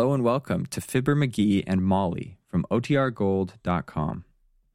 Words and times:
Hello 0.00 0.14
and 0.14 0.24
welcome 0.24 0.64
to 0.64 0.80
Fibber 0.80 1.14
McGee 1.14 1.62
and 1.66 1.84
Molly 1.84 2.38
from 2.48 2.64
OTRGold.com. 2.70 4.24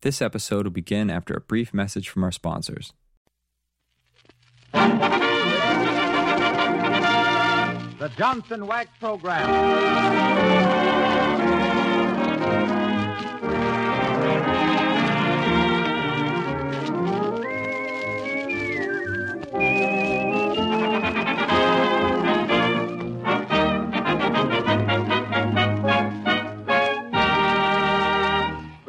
This 0.02 0.22
episode 0.22 0.68
will 0.68 0.72
begin 0.72 1.10
after 1.10 1.34
a 1.34 1.42
brief 1.42 1.74
message 1.74 2.10
from 2.10 2.24
our 2.24 2.32
sponsors. 2.32 2.94
The 4.72 4.92
Johnson 8.16 8.68
Wax 8.68 8.92
Program. 9.00 11.05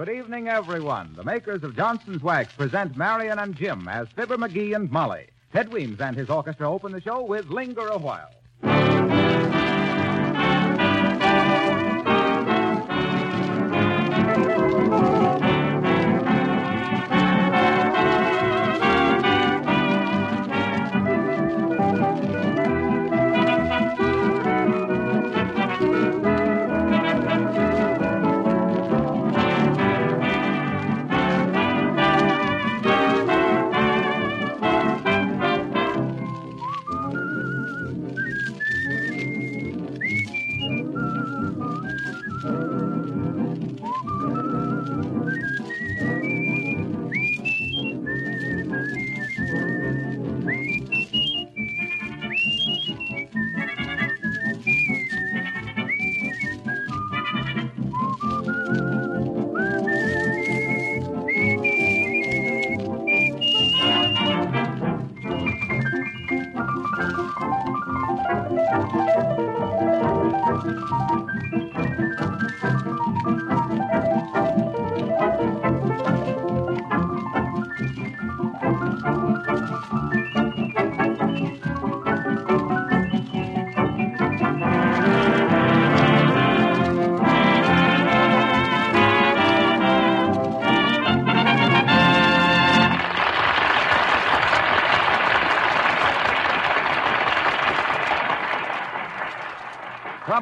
Good 0.06 0.18
evening, 0.18 0.46
everyone. 0.46 1.14
The 1.16 1.24
makers 1.24 1.64
of 1.64 1.74
Johnson's 1.74 2.22
Wax 2.22 2.52
present 2.52 2.96
Marian 2.96 3.40
and 3.40 3.56
Jim 3.56 3.88
as 3.88 4.06
Fibber 4.14 4.36
McGee 4.36 4.76
and 4.76 4.88
Molly. 4.88 5.26
Ted 5.52 5.72
Weems 5.72 6.00
and 6.00 6.16
his 6.16 6.30
orchestra 6.30 6.70
open 6.70 6.92
the 6.92 7.00
show 7.00 7.24
with 7.24 7.50
Linger 7.50 7.88
a 7.88 7.98
While. 7.98 8.30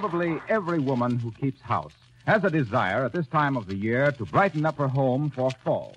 Probably 0.05 0.39
every 0.51 0.81
woman 0.81 1.19
who 1.19 1.33
keeps 1.33 1.63
house 1.63 1.95
has 2.27 2.45
a 2.45 2.51
desire 2.51 3.07
at 3.07 3.15
this 3.15 3.27
time 3.27 3.57
of 3.57 3.67
the 3.67 3.75
year 3.75 4.13
to 4.13 4.27
brighten 4.27 4.67
up 4.67 4.77
her 4.77 4.87
home 4.87 5.31
for 5.31 5.51
fall. 5.65 5.97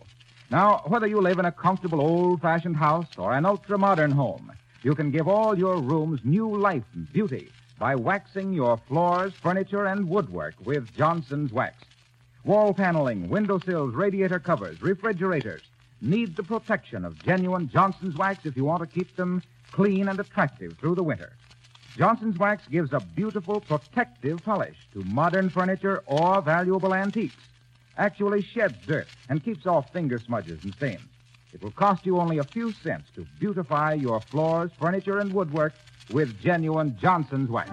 Now, 0.50 0.82
whether 0.86 1.08
you 1.08 1.20
live 1.20 1.40
in 1.40 1.46
a 1.46 1.52
comfortable 1.52 2.00
old 2.00 2.42
fashioned 2.42 2.78
house 2.78 3.18
or 3.18 3.34
an 3.34 3.46
ultra 3.46 3.78
modern 3.78 4.12
home, 4.12 4.54
you 4.82 4.96
can 4.96 5.12
give 5.12 5.28
all 5.28 5.60
your 5.60 5.82
rooms 5.82 6.22
new 6.24 6.48
life 6.56 6.86
and 6.94 7.12
beauty 7.12 7.50
by 7.78 7.96
waxing 7.96 8.54
your 8.54 8.78
floors, 8.78 9.34
furniture, 9.34 9.88
and 9.88 10.08
woodwork 10.08 10.54
with 10.64 10.96
Johnson's 10.96 11.52
Wax. 11.52 11.84
Wall 12.46 12.74
paneling, 12.74 13.28
windowsills, 13.28 13.94
radiator 13.94 14.40
covers, 14.40 14.82
refrigerators 14.82 15.64
need 16.00 16.34
the 16.38 16.44
protection 16.44 17.04
of 17.04 17.22
genuine 17.26 17.68
Johnson's 17.68 18.16
Wax 18.16 18.46
if 18.46 18.56
you 18.56 18.64
want 18.64 18.80
to 18.80 18.88
keep 18.88 19.18
them 19.18 19.44
clean 19.74 20.08
and 20.08 20.18
attractive 20.18 20.78
through 20.78 20.96
the 20.96 21.04
winter. 21.04 21.34
Johnson's 21.98 22.38
Wax 22.38 22.68
gives 22.68 22.94
a 22.94 23.00
beautiful 23.00 23.60
protective 23.60 24.44
polish 24.44 24.78
to 24.94 25.04
modern 25.06 25.50
furniture 25.50 26.04
or 26.06 26.44
valuable 26.44 26.94
antiques. 26.94 27.36
Actually 27.98 28.44
sheds 28.44 28.76
dirt 28.86 29.08
and 29.30 29.44
keeps 29.44 29.66
off 29.66 29.92
finger 29.92 30.20
smudges 30.20 30.64
and 30.64 30.76
stains. 30.76 31.02
It 31.54 31.64
will 31.64 31.72
cost 31.72 32.06
you 32.06 32.20
only 32.20 32.38
a 32.38 32.44
few 32.44 32.72
cents 32.72 33.10
to 33.16 33.26
beautify 33.40 33.94
your 33.94 34.22
floors, 34.22 34.70
furniture, 34.80 35.18
and 35.18 35.34
woodwork 35.34 35.74
with 36.12 36.40
genuine 36.40 36.96
Johnson's 37.02 37.50
Wax. 37.50 37.72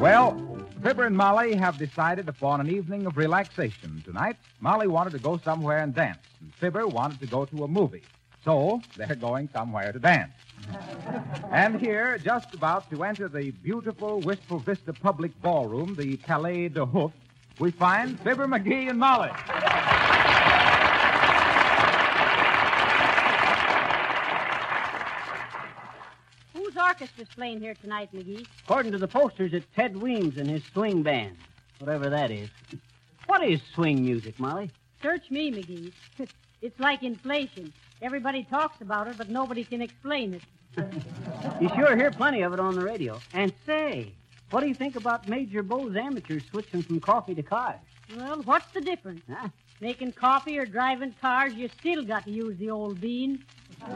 Well, 0.00 0.40
Fibber 0.82 1.04
and 1.04 1.16
Molly 1.16 1.54
have 1.54 1.76
decided 1.76 2.30
upon 2.30 2.62
an 2.62 2.70
evening 2.70 3.04
of 3.04 3.18
relaxation 3.18 4.02
tonight. 4.06 4.36
Molly 4.60 4.86
wanted 4.86 5.12
to 5.12 5.18
go 5.18 5.36
somewhere 5.36 5.80
and 5.80 5.94
dance, 5.94 6.20
and 6.40 6.54
Fibber 6.54 6.86
wanted 6.86 7.20
to 7.20 7.26
go 7.26 7.44
to 7.44 7.64
a 7.64 7.68
movie. 7.68 8.02
So 8.44 8.82
they're 8.96 9.14
going 9.14 9.48
somewhere 9.52 9.90
to 9.92 9.98
dance. 9.98 10.32
and 11.50 11.80
here, 11.80 12.18
just 12.18 12.54
about 12.54 12.90
to 12.90 13.02
enter 13.02 13.26
the 13.28 13.50
beautiful 13.50 14.20
Wistful 14.20 14.58
Vista 14.58 14.92
Public 14.92 15.40
Ballroom, 15.40 15.94
the 15.94 16.16
Palais 16.18 16.68
de 16.68 16.84
Hoof, 16.84 17.12
we 17.58 17.70
find 17.70 18.18
Fibber 18.20 18.46
McGee 18.46 18.90
and 18.90 18.98
Molly. 18.98 19.30
Whose 26.52 26.74
orchestra's 26.74 27.28
playing 27.34 27.60
here 27.60 27.74
tonight, 27.74 28.10
McGee? 28.14 28.46
According 28.64 28.92
to 28.92 28.98
the 28.98 29.08
posters, 29.08 29.54
it's 29.54 29.66
Ted 29.74 29.96
Weems 29.96 30.36
and 30.36 30.48
his 30.48 30.62
swing 30.72 31.02
band. 31.02 31.36
Whatever 31.78 32.10
that 32.10 32.30
is. 32.30 32.50
What 33.26 33.42
is 33.42 33.60
swing 33.74 34.02
music, 34.02 34.38
Molly? 34.38 34.70
Search 35.02 35.30
me, 35.30 35.50
McGee. 35.50 35.92
It's 36.62 36.80
like 36.80 37.02
inflation. 37.02 37.74
Everybody 38.04 38.44
talks 38.44 38.82
about 38.82 39.08
it, 39.08 39.16
but 39.16 39.30
nobody 39.30 39.64
can 39.64 39.80
explain 39.80 40.34
it. 40.34 40.42
You 41.60 41.68
sure 41.76 41.94
hear 41.96 42.10
plenty 42.10 42.42
of 42.42 42.52
it 42.52 42.58
on 42.60 42.74
the 42.74 42.82
radio. 42.82 43.20
And 43.32 43.52
say, 43.64 44.12
what 44.50 44.60
do 44.60 44.66
you 44.66 44.74
think 44.74 44.96
about 44.96 45.28
Major 45.28 45.62
Bowes' 45.62 45.94
amateurs 45.94 46.42
switching 46.50 46.82
from 46.82 47.00
coffee 47.00 47.34
to 47.34 47.42
cars? 47.42 47.78
Well, 48.16 48.42
what's 48.42 48.66
the 48.72 48.80
difference? 48.80 49.22
Huh? 49.30 49.48
Making 49.80 50.12
coffee 50.12 50.58
or 50.58 50.66
driving 50.66 51.14
cars, 51.20 51.54
you 51.54 51.68
still 51.68 52.02
got 52.02 52.24
to 52.24 52.30
use 52.30 52.58
the 52.58 52.70
old 52.70 53.00
bean. 53.00 53.44
Does 53.80 53.88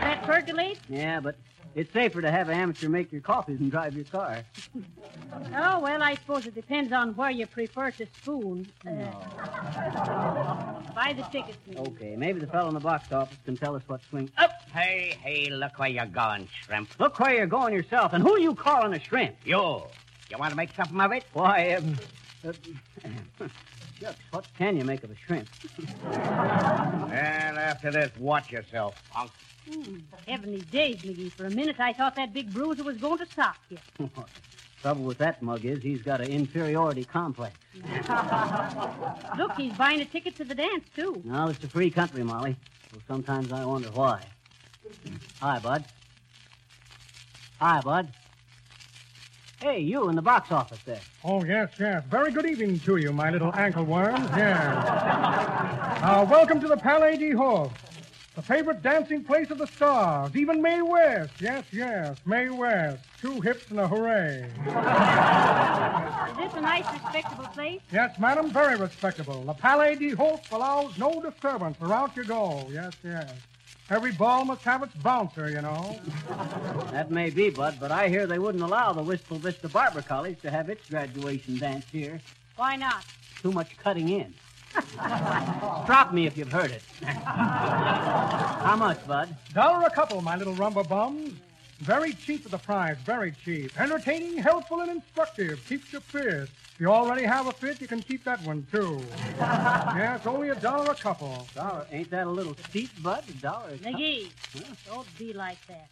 that 0.00 0.22
percolate? 0.24 0.78
Yeah, 0.88 1.20
but 1.20 1.36
it's 1.74 1.92
safer 1.92 2.20
to 2.20 2.30
have 2.30 2.48
an 2.48 2.58
amateur 2.58 2.88
make 2.88 3.12
your 3.12 3.20
coffee 3.20 3.54
than 3.54 3.68
drive 3.68 3.94
your 3.94 4.04
car. 4.04 4.42
Oh, 5.54 5.78
well, 5.80 6.02
I 6.02 6.14
suppose 6.14 6.46
it 6.46 6.54
depends 6.54 6.92
on 6.92 7.14
where 7.14 7.30
you 7.30 7.46
prefer 7.46 7.90
to 7.92 8.06
spoon. 8.20 8.66
Uh, 8.84 8.90
buy 10.94 11.14
the 11.16 11.22
tickets, 11.30 11.56
McGee. 11.68 11.88
Okay, 11.88 12.16
maybe 12.16 12.40
the 12.40 12.46
fellow 12.48 12.68
in 12.68 12.74
the 12.74 12.80
box 12.80 13.12
office 13.12 13.36
can 13.44 13.56
tell 13.56 13.76
us 13.76 13.82
what 13.86 14.00
swing. 14.10 14.30
Oh, 14.38 14.46
hey, 14.72 15.16
hey, 15.22 15.50
look 15.50 15.78
where 15.78 15.88
you're 15.88 16.06
going, 16.06 16.48
shrimp. 16.64 16.90
Look 16.98 17.18
where 17.20 17.34
you're 17.34 17.46
going 17.46 17.74
yourself, 17.74 18.12
and 18.12 18.22
who 18.22 18.34
are 18.34 18.38
you 18.40 18.54
calling 18.54 18.92
a 18.94 19.00
shrimp? 19.00 19.36
You. 19.44 19.82
You 20.30 20.38
want 20.38 20.50
to 20.50 20.56
make 20.56 20.70
something 20.74 21.00
of 21.00 21.12
it? 21.12 21.24
Why, 21.32 21.74
um, 21.74 21.96
uh, 22.44 22.52
shucks, 24.00 24.18
what 24.30 24.46
can 24.58 24.76
you 24.76 24.84
make 24.84 25.04
of 25.04 25.10
a 25.10 25.16
shrimp? 25.16 25.48
And 26.04 27.58
after 27.58 27.90
this, 27.90 28.10
watch 28.18 28.50
yourself, 28.50 29.00
punk. 29.10 29.30
Hmm, 29.68 29.96
Heavenly 30.26 30.60
days, 30.62 30.98
McGee. 30.98 31.30
For 31.32 31.46
a 31.46 31.50
minute, 31.50 31.78
I 31.78 31.92
thought 31.92 32.16
that 32.16 32.32
big 32.32 32.52
bruiser 32.52 32.82
was 32.82 32.96
going 32.98 33.18
to 33.18 33.26
sock 33.26 33.56
you. 33.68 33.78
Trouble 34.82 35.04
with 35.04 35.18
that 35.18 35.42
mug 35.42 35.64
is 35.66 35.82
he's 35.82 36.00
got 36.02 36.20
an 36.22 36.28
inferiority 36.30 37.04
complex. 37.04 37.54
Look, 39.36 39.52
he's 39.56 39.74
buying 39.74 40.00
a 40.00 40.06
ticket 40.06 40.36
to 40.36 40.44
the 40.44 40.54
dance, 40.54 40.84
too. 40.96 41.20
No, 41.24 41.48
it's 41.48 41.62
a 41.62 41.68
free 41.68 41.90
country, 41.90 42.22
Molly. 42.22 42.56
Well, 42.92 43.02
sometimes 43.06 43.52
I 43.52 43.64
wonder 43.66 43.90
why. 43.90 44.22
Hi, 45.40 45.58
Bud. 45.58 45.84
Hi, 47.60 47.80
Bud. 47.82 48.08
Hey, 49.60 49.80
you 49.80 50.08
in 50.08 50.16
the 50.16 50.22
box 50.22 50.50
office 50.50 50.78
there. 50.86 51.00
Oh, 51.22 51.44
yes, 51.44 51.68
yes. 51.78 52.02
Very 52.10 52.32
good 52.32 52.46
evening 52.46 52.78
to 52.80 52.96
you, 52.96 53.12
my 53.12 53.28
little 53.30 53.54
ankle 53.54 53.84
worms. 53.84 54.28
Yes. 54.36 55.76
Uh, 56.00 56.26
welcome 56.30 56.58
to 56.58 56.66
the 56.66 56.78
Palais 56.78 57.18
de 57.18 57.28
Hoof. 57.32 57.70
The 58.40 58.46
favorite 58.46 58.80
dancing 58.80 59.22
place 59.22 59.50
of 59.50 59.58
the 59.58 59.66
stars. 59.66 60.34
Even 60.34 60.62
Mae 60.62 60.80
West. 60.80 61.30
Yes, 61.40 61.62
yes, 61.70 62.16
Mae 62.24 62.48
West. 62.48 63.02
Two 63.20 63.38
hips 63.42 63.70
and 63.70 63.78
a 63.78 63.86
hooray. 63.86 64.44
Is 66.30 66.36
this 66.38 66.54
a 66.54 66.60
nice, 66.62 66.90
respectable 66.90 67.44
place? 67.48 67.82
Yes, 67.92 68.18
madam, 68.18 68.50
very 68.50 68.76
respectable. 68.76 69.42
The 69.42 69.52
Palais 69.52 69.96
de 69.96 70.12
Hope 70.12 70.40
allows 70.52 70.96
no 70.96 71.20
disturbance 71.20 71.76
throughout 71.76 72.16
you 72.16 72.24
go. 72.24 72.66
Yes, 72.72 72.94
yes. 73.04 73.30
Every 73.90 74.12
ball 74.12 74.46
must 74.46 74.62
have 74.62 74.82
its 74.82 74.94
bouncer, 74.94 75.50
you 75.50 75.60
know. 75.60 76.00
That 76.92 77.10
may 77.10 77.28
be, 77.28 77.50
Bud, 77.50 77.76
but 77.78 77.92
I 77.92 78.08
hear 78.08 78.26
they 78.26 78.38
wouldn't 78.38 78.64
allow 78.64 78.94
the 78.94 79.02
Wistful 79.02 79.36
Vista 79.36 79.68
Barber 79.68 80.00
College 80.00 80.40
to 80.40 80.50
have 80.50 80.70
its 80.70 80.88
graduation 80.88 81.58
dance 81.58 81.84
here. 81.92 82.22
Why 82.56 82.76
not? 82.76 83.04
Too 83.42 83.52
much 83.52 83.76
cutting 83.76 84.08
in. 84.08 84.32
Drop 85.86 86.12
me 86.12 86.26
if 86.26 86.36
you've 86.36 86.52
heard 86.52 86.70
it. 86.70 86.82
How 87.02 88.76
much, 88.76 89.06
Bud? 89.06 89.34
Dollar 89.52 89.86
a 89.86 89.90
couple, 89.90 90.20
my 90.22 90.36
little 90.36 90.54
rumba 90.54 90.88
bums. 90.88 91.34
Very 91.80 92.12
cheap 92.12 92.44
at 92.44 92.50
the 92.50 92.58
price, 92.58 92.98
very 93.06 93.32
cheap. 93.44 93.78
Entertaining, 93.80 94.36
helpful, 94.36 94.80
and 94.80 94.90
instructive. 94.90 95.66
Keeps 95.66 95.92
you 95.92 96.00
fit. 96.00 96.48
If 96.74 96.74
you 96.78 96.88
already 96.88 97.24
have 97.24 97.46
a 97.46 97.52
fit, 97.52 97.80
you 97.80 97.88
can 97.88 98.00
keep 98.00 98.22
that 98.24 98.42
one, 98.42 98.66
too. 98.70 99.00
yes, 99.38 100.26
only 100.26 100.50
a 100.50 100.54
dollar 100.54 100.92
a 100.92 100.94
couple. 100.94 101.46
Dollar. 101.54 101.86
Ain't 101.90 102.10
that 102.10 102.26
a 102.26 102.30
little 102.30 102.54
steep, 102.68 102.90
Bud? 103.02 103.24
A 103.28 103.32
dollar. 103.32 103.70
a 103.70 103.78
cup? 103.78 103.92
McGee, 103.94 104.30
don't 104.86 105.18
be 105.18 105.32
like 105.32 105.58
that. 105.68 105.88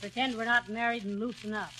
Pretend 0.00 0.36
we're 0.36 0.44
not 0.44 0.68
married 0.68 1.04
and 1.04 1.18
loosen 1.18 1.54
up. 1.54 1.70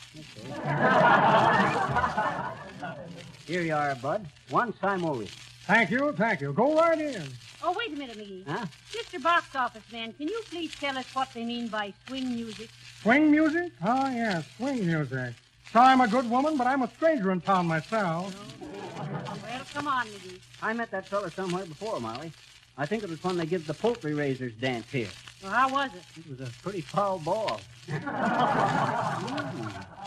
Here 3.46 3.62
you 3.62 3.74
are, 3.74 3.94
Bud. 3.96 4.26
One 4.50 4.72
simoleon. 4.80 5.30
Thank 5.68 5.90
you, 5.90 6.12
thank 6.12 6.40
you. 6.40 6.54
Go 6.54 6.74
right 6.74 6.98
in. 6.98 7.22
Oh, 7.62 7.74
wait 7.76 7.92
a 7.92 7.96
minute, 7.96 8.16
McGee. 8.16 8.48
Huh? 8.48 8.64
Mr. 8.90 9.22
Box 9.22 9.54
Office 9.54 9.82
Man, 9.92 10.14
can 10.14 10.26
you 10.26 10.40
please 10.48 10.72
tell 10.80 10.96
us 10.96 11.04
what 11.14 11.28
they 11.34 11.44
mean 11.44 11.68
by 11.68 11.92
swing 12.06 12.34
music? 12.34 12.70
Swing 13.02 13.30
music? 13.30 13.70
Oh, 13.84 14.08
yes, 14.08 14.46
swing 14.56 14.86
music. 14.86 15.34
Sorry 15.70 15.88
I'm 15.88 16.00
a 16.00 16.08
good 16.08 16.30
woman, 16.30 16.56
but 16.56 16.66
I'm 16.66 16.80
a 16.80 16.88
stranger 16.96 17.32
in 17.32 17.42
town 17.42 17.66
myself. 17.66 18.34
Oh. 18.34 19.04
Well, 19.42 19.62
come 19.74 19.88
on, 19.88 20.06
McGee. 20.06 20.38
I 20.62 20.72
met 20.72 20.90
that 20.90 21.06
fella 21.06 21.30
somewhere 21.32 21.66
before, 21.66 22.00
Molly. 22.00 22.32
I 22.80 22.86
think 22.86 23.02
it 23.02 23.10
was 23.10 23.22
when 23.24 23.36
they 23.36 23.44
give 23.44 23.66
the 23.66 23.74
poultry 23.74 24.14
raisers 24.14 24.52
dance 24.52 24.88
here. 24.90 25.08
Well, 25.42 25.50
how 25.50 25.68
was 25.68 25.90
it? 25.94 26.02
It 26.16 26.30
was 26.30 26.48
a 26.48 26.52
pretty 26.62 26.80
foul 26.80 27.18
ball. 27.18 27.60
Hmm. 27.90 27.98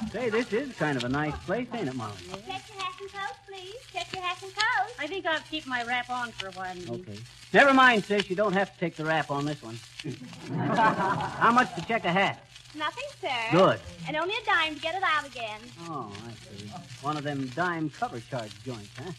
Say, 0.12 0.29
this 0.29 0.53
is 0.53 0.73
kind 0.77 0.97
of 0.97 1.03
a 1.03 1.09
nice 1.09 1.35
place, 1.45 1.68
ain't 1.73 1.89
it, 1.89 1.95
Molly? 1.95 2.13
Check 2.29 2.63
your 2.69 2.81
hat 2.81 2.94
and 3.01 3.12
coat, 3.12 3.35
please. 3.45 3.75
Check 3.91 4.13
your 4.13 4.21
hat 4.23 4.41
and 4.41 4.56
coat. 4.56 4.94
I 5.00 5.07
think 5.07 5.25
I'll 5.25 5.41
keep 5.50 5.68
my 5.68 5.83
wrap 5.83 6.09
on 6.09 6.31
for 6.31 6.47
a 6.47 6.51
while, 6.51 6.73
McGee. 6.75 7.01
Okay. 7.01 7.19
Never 7.53 7.73
mind, 7.73 8.06
sis. 8.06 8.29
You 8.29 8.38
don't 8.38 8.53
have 8.53 8.73
to 8.73 8.79
take 8.79 8.95
the 8.95 9.03
wrap 9.03 9.31
on 9.31 9.45
this 9.45 9.62
one. 9.62 9.77
How 10.57 11.51
much 11.51 11.75
to 11.75 11.81
check 11.85 12.06
a 12.06 12.12
hat? 12.12 12.41
Nothing, 12.73 13.03
sir. 13.19 13.27
Good. 13.51 13.81
And 14.07 14.15
only 14.15 14.33
a 14.41 14.45
dime 14.45 14.75
to 14.75 14.81
get 14.81 14.95
it 14.95 15.03
out 15.03 15.27
again. 15.27 15.59
Oh, 15.89 16.09
I 16.25 16.31
see. 16.31 16.68
One 17.01 17.18
of 17.18 17.23
them 17.23 17.51
dime 17.53 17.89
cover 17.89 18.21
charge 18.21 18.51
joints, 18.63 18.91
huh? 18.97 19.12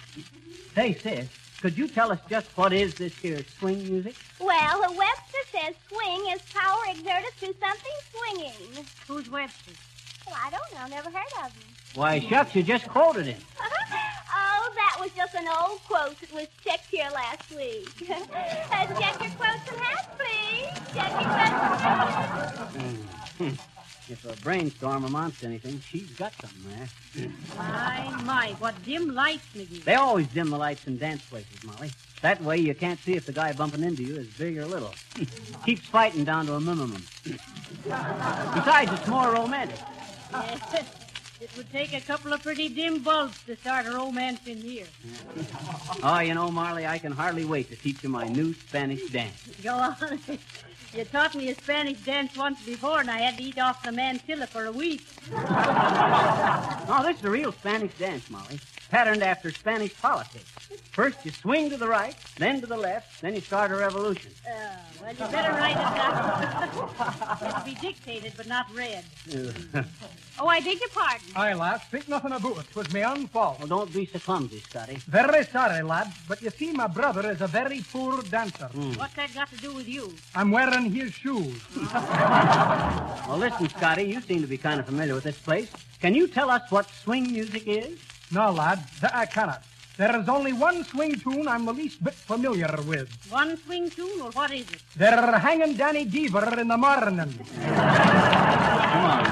Say, 0.75 0.95
sis, 0.95 1.29
could 1.63 1.79
you 1.79 1.87
tell 1.87 2.11
us 2.11 2.19
just 2.29 2.49
what 2.57 2.73
is 2.73 2.97
this 2.97 3.17
here 3.19 3.39
swing 3.59 3.89
music? 3.89 4.17
Well, 4.41 4.81
Webster 4.81 5.45
says 5.53 5.75
swing 5.89 6.27
is 6.33 6.43
power 6.53 6.83
exerted 6.89 7.33
through 7.35 7.55
something 7.61 7.93
swinging. 8.13 8.85
Who's 9.07 9.31
Webster? 9.31 9.71
Well, 10.27 10.37
I 10.45 10.51
don't 10.51 10.75
know. 10.75 10.97
Never 10.97 11.09
heard 11.09 11.47
of 11.47 11.53
him. 11.55 11.63
Why, 11.95 12.19
shucks, 12.19 12.57
you 12.57 12.65
just 12.65 12.89
quoted 12.89 13.27
him. 13.27 13.41
oh, 13.61 14.73
that 14.75 14.97
was 14.99 15.13
just 15.17 15.37
an 15.37 15.47
old 15.47 15.79
quote 15.85 16.19
that 16.21 16.33
was 16.35 16.49
checked 16.65 16.87
here 16.91 17.09
last 17.15 17.49
week. 17.55 18.11
uh, 18.11 18.87
check 19.01 19.21
your 19.23 19.31
quotes 19.39 19.71
and 19.71 19.81
hats, 19.81 20.09
please. 20.19 20.67
Check 20.95 21.11
your 21.13 21.31
quotes 21.31 22.75
and 22.75 23.51
hats. 23.51 23.69
If 24.13 24.27
a 24.27 24.39
brainstorm 24.43 25.05
amounts 25.05 25.41
to 25.41 25.47
anything, 25.47 25.81
she's 25.81 26.11
got 26.11 26.35
something 26.39 26.71
there. 26.77 27.31
My, 27.57 28.23
my, 28.25 28.49
what 28.59 28.75
dim 28.85 29.15
lights, 29.15 29.47
McGee. 29.57 29.85
They 29.85 29.95
always 29.95 30.27
dim 30.27 30.51
the 30.51 30.59
lights 30.59 30.87
in 30.87 30.99
dance 30.99 31.25
places, 31.25 31.65
Molly. 31.65 31.91
That 32.21 32.43
way 32.43 32.59
you 32.59 32.75
can't 32.75 33.01
see 33.01 33.15
if 33.15 33.25
the 33.25 33.33
guy 33.33 33.55
bumping 33.55 33.83
into 33.83 34.03
you 34.05 34.17
is 34.17 34.27
big 34.27 34.59
or 34.59 34.67
little. 34.67 34.93
Keeps 35.65 35.87
fighting 35.87 36.25
down 36.25 36.45
to 36.47 36.57
a 36.57 36.61
minimum. 36.61 37.03
Besides, 37.25 38.93
it's 38.93 39.09
more 39.09 39.33
romantic. 39.33 39.79
Yes. 40.31 40.85
It 41.43 41.51
would 41.57 41.73
take 41.73 41.93
a 41.93 42.01
couple 42.01 42.33
of 42.33 42.41
pretty 42.41 42.69
dim 42.69 43.03
bulbs 43.03 43.37
to 43.47 43.57
start 43.57 43.87
a 43.87 43.91
romance 43.91 44.47
in 44.47 44.59
here. 44.59 44.87
Oh, 46.05 46.21
you 46.21 46.35
know, 46.35 46.51
Marley, 46.51 46.87
I 46.87 46.99
can 46.99 47.13
hardly 47.13 47.45
wait 47.45 47.69
to 47.71 47.77
teach 47.77 48.03
you 48.03 48.09
my 48.09 48.27
new 48.27 48.55
Spanish 48.55 49.09
dance. 49.11 49.43
Go 49.63 49.75
on. 49.75 49.97
You 50.95 51.05
taught 51.05 51.35
me 51.35 51.49
a 51.49 51.55
Spanish 51.55 52.01
dance 52.01 52.37
once 52.37 52.63
before, 52.67 53.01
and 53.01 53.11
I 53.11 53.19
had 53.19 53.39
to 53.39 53.43
eat 53.43 53.59
off 53.59 53.83
the 53.83 53.91
mantilla 53.93 54.47
for 54.47 54.67
a 54.67 54.73
week. 54.73 55.03
Oh, 56.95 57.03
this 57.05 57.17
is 57.19 57.25
a 57.25 57.31
real 57.31 57.53
Spanish 57.53 57.95
dance, 57.97 58.29
Molly. 58.29 58.59
Patterned 58.91 59.23
after 59.23 59.51
Spanish 59.51 59.97
politics. 59.99 60.62
First 60.93 61.25
you 61.25 61.31
swing 61.33 61.71
to 61.71 61.79
the 61.79 61.89
right, 61.89 62.15
then 62.37 62.61
to 62.61 62.67
the 62.67 62.77
left, 62.77 63.23
then 63.23 63.35
you 63.35 63.41
start 63.41 63.71
a 63.71 63.77
revolution. 63.77 64.31
Uh, 64.47 64.77
well, 65.01 65.11
you 65.13 65.19
better 65.33 65.53
write 65.53 65.71
it 65.73 65.91
down. 65.97 67.49
It'll 67.49 67.65
be 67.65 67.75
dictated, 67.81 68.35
but 68.37 68.47
not 68.47 68.67
read. 68.75 69.03
Oh, 70.39 70.47
I 70.49 70.61
beg 70.61 70.79
your 70.81 70.91
pardon. 70.91 71.27
Aye, 71.35 71.55
lass, 71.55 71.85
think 71.89 72.09
nothing 72.11 72.33
about 72.33 72.59
it. 72.59 72.67
'Twas 72.73 72.93
my 72.93 73.05
own 73.05 73.27
fault. 73.29 73.59
well, 73.59 73.69
don't 73.69 73.93
be 73.93 74.05
so 74.05 74.19
clumsy, 74.19 74.61
Scotty. 74.61 74.97
Very 75.09 75.45
sorry, 75.47 75.81
lad, 75.83 76.13
but 76.29 76.43
you 76.43 76.51
see, 76.51 76.73
my 76.73 76.87
brother 76.89 77.31
is 77.31 77.41
a 77.41 77.47
very 77.47 77.81
poor 77.91 78.21
dancer. 78.25 78.69
What's 78.97 79.15
that 79.15 79.33
got 79.35 79.49
to 79.51 79.57
do 79.57 79.73
with 79.75 79.89
you? 79.89 80.13
I'm 80.35 80.51
wearing 80.51 80.91
his 80.93 81.13
shoes. 81.13 81.59
Well, 83.29 83.39
listen, 83.39 83.69
Scotty, 83.71 84.03
you 84.03 84.21
seem 84.21 84.43
to 84.43 84.47
be 84.47 84.59
kind 84.59 84.79
of 84.79 84.85
familiar 84.87 85.15
with 85.15 85.25
this 85.25 85.39
place. 85.39 85.71
Can 86.01 86.15
you 86.15 86.27
tell 86.27 86.51
us 86.51 86.71
what 86.71 86.87
swing 87.03 87.33
music 87.33 87.63
is? 87.67 87.99
No, 88.31 88.51
lad, 88.51 88.79
that 89.01 89.15
I 89.15 89.25
cannot. 89.27 89.63
There 89.99 90.19
is 90.21 90.29
only 90.29 90.53
one 90.55 90.85
swing 90.85 91.15
tune 91.17 91.47
I'm 91.47 91.65
the 91.67 91.73
least 91.73 92.03
bit 92.03 92.15
familiar 92.15 92.75
with. 92.87 93.09
One 93.31 93.57
swing 93.59 93.91
tune, 93.91 94.21
or 94.23 94.31
what 94.31 94.51
is 94.51 94.63
it? 94.71 94.83
They're 94.97 95.39
hanging 95.39 95.75
Danny 95.77 96.07
Deever 96.07 96.59
in 96.59 96.69
the 96.69 96.79
morning. 96.79 97.19
Come 97.19 99.05
on. 99.05 99.23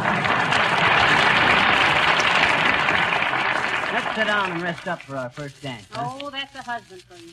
Let's 3.94 4.14
sit 4.14 4.26
down 4.26 4.52
and 4.52 4.62
rest 4.62 4.86
up 4.86 5.02
for 5.02 5.16
our 5.16 5.30
first 5.30 5.60
dance. 5.62 5.86
huh? 5.90 6.18
Oh, 6.20 6.30
that's 6.30 6.54
a 6.54 6.62
husband 6.62 7.02
for 7.02 7.16
you. 7.16 7.32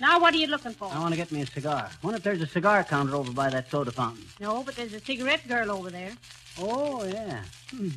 Now, 0.00 0.20
what 0.20 0.34
are 0.34 0.36
you 0.36 0.46
looking 0.46 0.72
for? 0.72 0.90
I 0.92 0.98
want 0.98 1.12
to 1.12 1.16
get 1.16 1.32
me 1.32 1.42
a 1.42 1.46
cigar. 1.46 1.88
Wonder 2.02 2.18
if 2.18 2.22
there's 2.22 2.42
a 2.42 2.46
cigar 2.46 2.84
counter 2.84 3.14
over 3.16 3.32
by 3.32 3.48
that 3.50 3.70
soda 3.70 3.92
fountain. 3.92 4.24
No, 4.40 4.62
but 4.62 4.74
there's 4.76 4.92
a 4.94 5.00
cigarette 5.00 5.46
girl 5.48 5.70
over 5.70 5.90
there. 5.90 6.12
Oh, 6.60 7.04
yeah. 7.04 7.42
Hmm. 7.70 7.88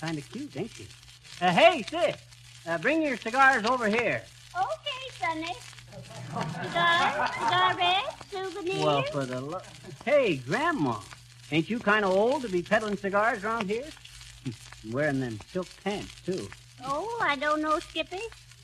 Kind 0.00 0.18
of 0.18 0.30
cute, 0.30 0.56
ain't 0.56 0.70
she? 0.72 0.86
Uh, 1.40 1.50
hey, 1.52 1.82
sis, 1.88 2.16
uh, 2.66 2.78
bring 2.78 3.02
your 3.02 3.16
cigars 3.16 3.64
over 3.66 3.88
here. 3.88 4.22
Okay, 4.56 5.10
Sonny. 5.20 5.54
Cigar, 6.64 7.30
cigarettes, 7.32 8.16
souvenirs. 8.30 8.82
Well, 8.84 9.02
for 9.04 9.24
the 9.24 9.40
lo- 9.40 9.60
Hey, 10.04 10.36
Grandma, 10.36 10.98
ain't 11.52 11.70
you 11.70 11.78
kind 11.78 12.04
of 12.04 12.10
old 12.12 12.42
to 12.42 12.48
be 12.48 12.62
peddling 12.62 12.96
cigars 12.96 13.44
around 13.44 13.70
here? 13.70 13.84
Wearing 14.90 15.20
them 15.20 15.38
silk 15.52 15.68
pants, 15.84 16.12
too. 16.26 16.48
Oh, 16.84 17.18
I 17.22 17.36
don't 17.36 17.62
know, 17.62 17.78
Skippy. 17.78 18.18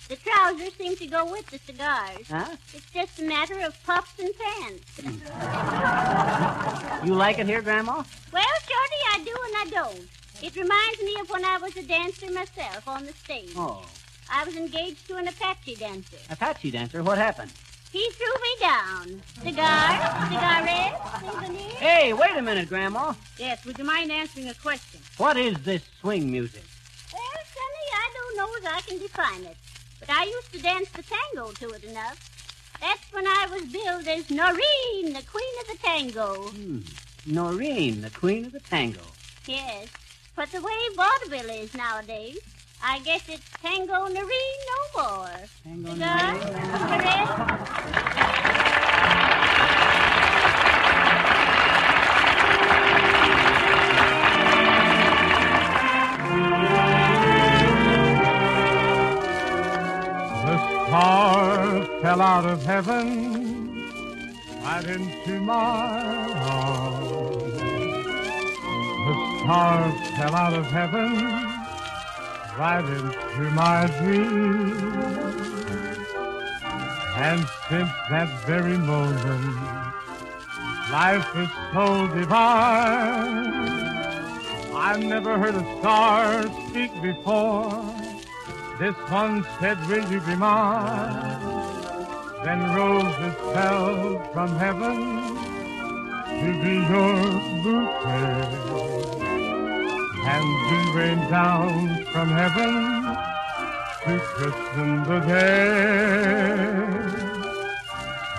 The 0.09 0.17
trousers 0.17 0.75
seem 0.75 0.97
to 0.97 1.07
go 1.07 1.25
with 1.31 1.47
the 1.47 1.59
cigars. 1.59 2.27
Huh? 2.29 2.57
It's 2.75 2.91
just 2.93 3.21
a 3.21 3.23
matter 3.23 3.61
of 3.61 3.81
puffs 3.87 4.19
and 4.19 4.31
pants. 4.37 5.01
You 7.05 7.15
like 7.15 7.39
it 7.39 7.47
here, 7.47 7.63
Grandma? 7.63 8.03
Well, 8.31 8.45
Shorty, 8.69 9.01
I 9.13 9.19
do 9.25 9.35
and 9.47 9.57
I 9.57 9.65
don't. 9.71 10.07
It 10.43 10.57
reminds 10.57 11.03
me 11.03 11.17
of 11.21 11.29
when 11.29 11.45
I 11.45 11.59
was 11.59 11.77
a 11.77 11.83
dancer 11.83 12.31
myself 12.31 12.89
on 12.89 13.05
the 13.05 13.13
stage. 13.13 13.53
Oh, 13.57 13.85
I 14.33 14.45
was 14.45 14.57
engaged 14.57 15.07
to 15.09 15.17
an 15.17 15.29
Apache 15.29 15.75
dancer. 15.75 16.17
Apache 16.31 16.71
dancer, 16.71 17.03
what 17.03 17.19
happened? 17.19 17.53
He 17.93 18.09
threw 18.13 18.27
me 18.27 18.57
down. 18.61 19.23
Cigars, 19.43 20.29
cigarettes, 20.29 21.21
souvenirs. 21.21 21.73
Hey, 21.75 22.13
wait 22.13 22.37
a 22.37 22.43
minute, 22.43 22.69
Grandma. 22.69 23.15
Yes, 23.37 23.65
would 23.67 23.77
you 23.77 23.85
mind 23.85 24.13
answering 24.13 24.49
a 24.49 24.55
question? 24.55 25.01
What 25.19 25.37
is 25.37 25.57
this 25.65 25.83
swing 26.01 26.31
music? 26.31 26.63
Well, 27.13 27.23
Sonny, 27.23 27.87
I 27.93 28.11
don't 28.15 28.37
know 28.37 28.49
as 28.59 28.77
I 28.77 28.81
can 28.89 28.99
define 28.99 29.43
it. 29.43 29.57
But 29.99 30.09
I 30.11 30.25
used 30.25 30.53
to 30.53 30.63
dance 30.63 30.89
the 30.91 31.03
tango 31.03 31.51
to 31.53 31.71
it 31.75 31.85
enough. 31.85 32.31
That's 32.81 33.13
when 33.13 33.27
I 33.27 33.47
was 33.51 33.65
billed 33.65 34.07
as 34.09 34.31
Noreen, 34.31 35.13
the 35.13 35.25
queen 35.31 35.55
of 35.61 35.67
the 35.67 35.79
tango. 35.83 36.49
Hmm. 36.51 36.79
Noreen, 37.27 38.01
the 38.01 38.11
queen 38.11 38.47
of 38.47 38.53
the 38.53 38.61
tango. 38.61 39.03
Yes. 39.47 39.89
But 40.41 40.53
the 40.53 40.63
way 40.63 40.73
vaudeville 40.97 41.51
is 41.51 41.75
nowadays, 41.75 42.39
I 42.83 43.01
guess 43.01 43.29
it's 43.29 43.45
tango 43.63 44.07
Noreen 44.07 44.59
no 44.71 45.03
more. 45.03 45.29
Tango 45.65 45.93
Cigars, 45.93 46.45
Noreen. 46.45 46.71
cigarettes, 46.89 47.51
The 60.47 60.57
stars 60.87 61.87
fell 62.01 62.23
out 62.23 62.47
of 62.47 62.65
heaven. 62.65 63.93
Right 64.65 64.87
into 64.87 65.39
my 65.41 66.33
arms. 66.33 67.30
Stars 69.43 69.95
fell 70.17 70.35
out 70.35 70.53
of 70.53 70.67
heaven 70.67 71.15
right 72.59 72.85
into 72.85 73.51
my 73.53 73.87
dreams. 73.99 74.83
And 77.17 77.41
since 77.69 77.91
that 78.11 78.29
very 78.47 78.77
moment, 78.77 79.57
life 80.93 81.27
is 81.37 81.49
so 81.73 82.07
divine. 82.09 83.71
I've 84.75 85.03
never 85.05 85.39
heard 85.39 85.55
a 85.55 85.79
star 85.79 86.43
speak 86.69 86.93
before. 87.01 87.83
This 88.79 88.97
one 89.09 89.47
said, 89.59 89.79
Will 89.89 90.05
you 90.13 90.21
be 90.21 90.37
mine? 90.37 91.41
Then 92.45 92.75
roses 92.75 93.35
fell 93.55 94.33
from 94.33 94.57
heaven 94.57 95.37
to 96.41 96.49
be 96.63 96.75
your 96.93 97.15
bouquet. 97.63 98.90
And 100.23 100.45
dew 100.69 100.99
rained 100.99 101.29
down 101.31 102.05
from 102.13 102.29
heaven 102.29 103.05
to 104.05 104.19
christen 104.35 105.05
the 105.05 105.21
day. 105.21 106.61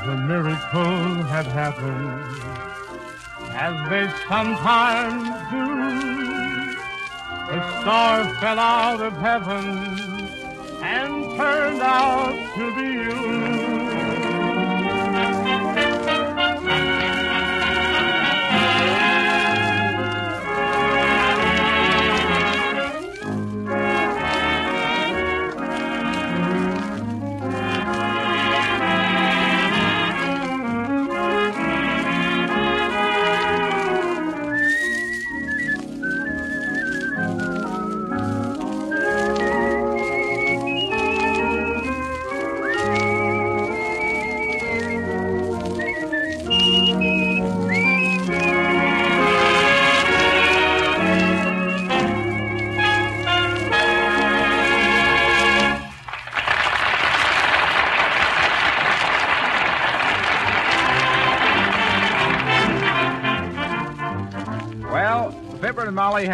The 0.05 0.17
miracle 0.17 1.23
had 1.23 1.45
happened 1.45 2.41
as 3.53 3.89
they 3.89 4.09
sometimes 4.27 5.23
do. 5.51 5.65
A 7.51 7.59
star 7.81 8.23
fell 8.39 8.59
out 8.59 9.01
of 9.01 9.13
heaven 9.13 9.65
and 10.81 11.37
turned 11.37 11.81
out 11.81 12.33
to 12.55 12.75
be 12.75 12.81
you. 12.81 13.40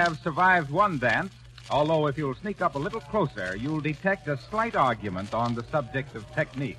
Have 0.08 0.20
survived 0.20 0.72
one 0.72 0.98
dance, 0.98 1.34
although 1.70 2.08
if 2.08 2.18
you'll 2.18 2.36
sneak 2.36 2.62
up 2.62 2.76
a 2.76 2.80
little 2.80 3.02
closer, 3.02 3.58
you'll 3.58 3.82
detect 3.82 4.30
a 4.30 4.38
slight 4.38 4.74
argument 4.74 5.34
on 5.34 5.54
the 5.54 5.64
subject 5.66 6.16
of 6.16 6.24
technique. 6.34 6.78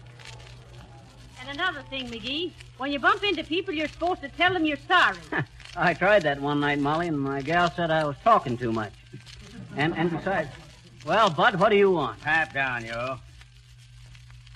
And 1.39 1.51
another 1.51 1.83
thing, 1.91 2.09
McGee, 2.09 2.53
when 2.79 2.91
you 2.91 2.99
bump 2.99 3.23
into 3.23 3.45
people, 3.45 3.75
you're 3.75 3.89
supposed 3.89 4.23
to 4.23 4.31
tell 4.31 4.55
them 4.55 4.65
you're 4.65 4.79
sorry. 4.89 5.19
I 5.77 5.93
tried 5.93 6.23
that 6.23 6.41
one 6.41 6.61
night, 6.61 6.79
Molly, 6.79 7.09
and 7.09 7.21
my 7.21 7.43
gal 7.43 7.71
said 7.71 7.91
I 7.91 8.05
was 8.05 8.17
talking 8.25 8.57
too 8.57 8.73
much. 8.73 8.95
And 9.77 9.95
and 9.95 10.11
besides, 10.11 10.49
well, 11.05 11.29
Bud, 11.29 11.61
what 11.61 11.69
do 11.69 11.77
you 11.77 11.91
want? 11.91 12.19
Pipe 12.23 12.55
down, 12.55 12.83
you. 12.87 13.19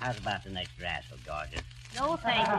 How's 0.00 0.16
about 0.16 0.44
the 0.44 0.50
next 0.50 0.80
rascal, 0.80 1.18
oh, 1.20 1.30
gorgeous? 1.30 1.60
no, 1.94 2.16
thank 2.16 2.48
you. 2.48 2.54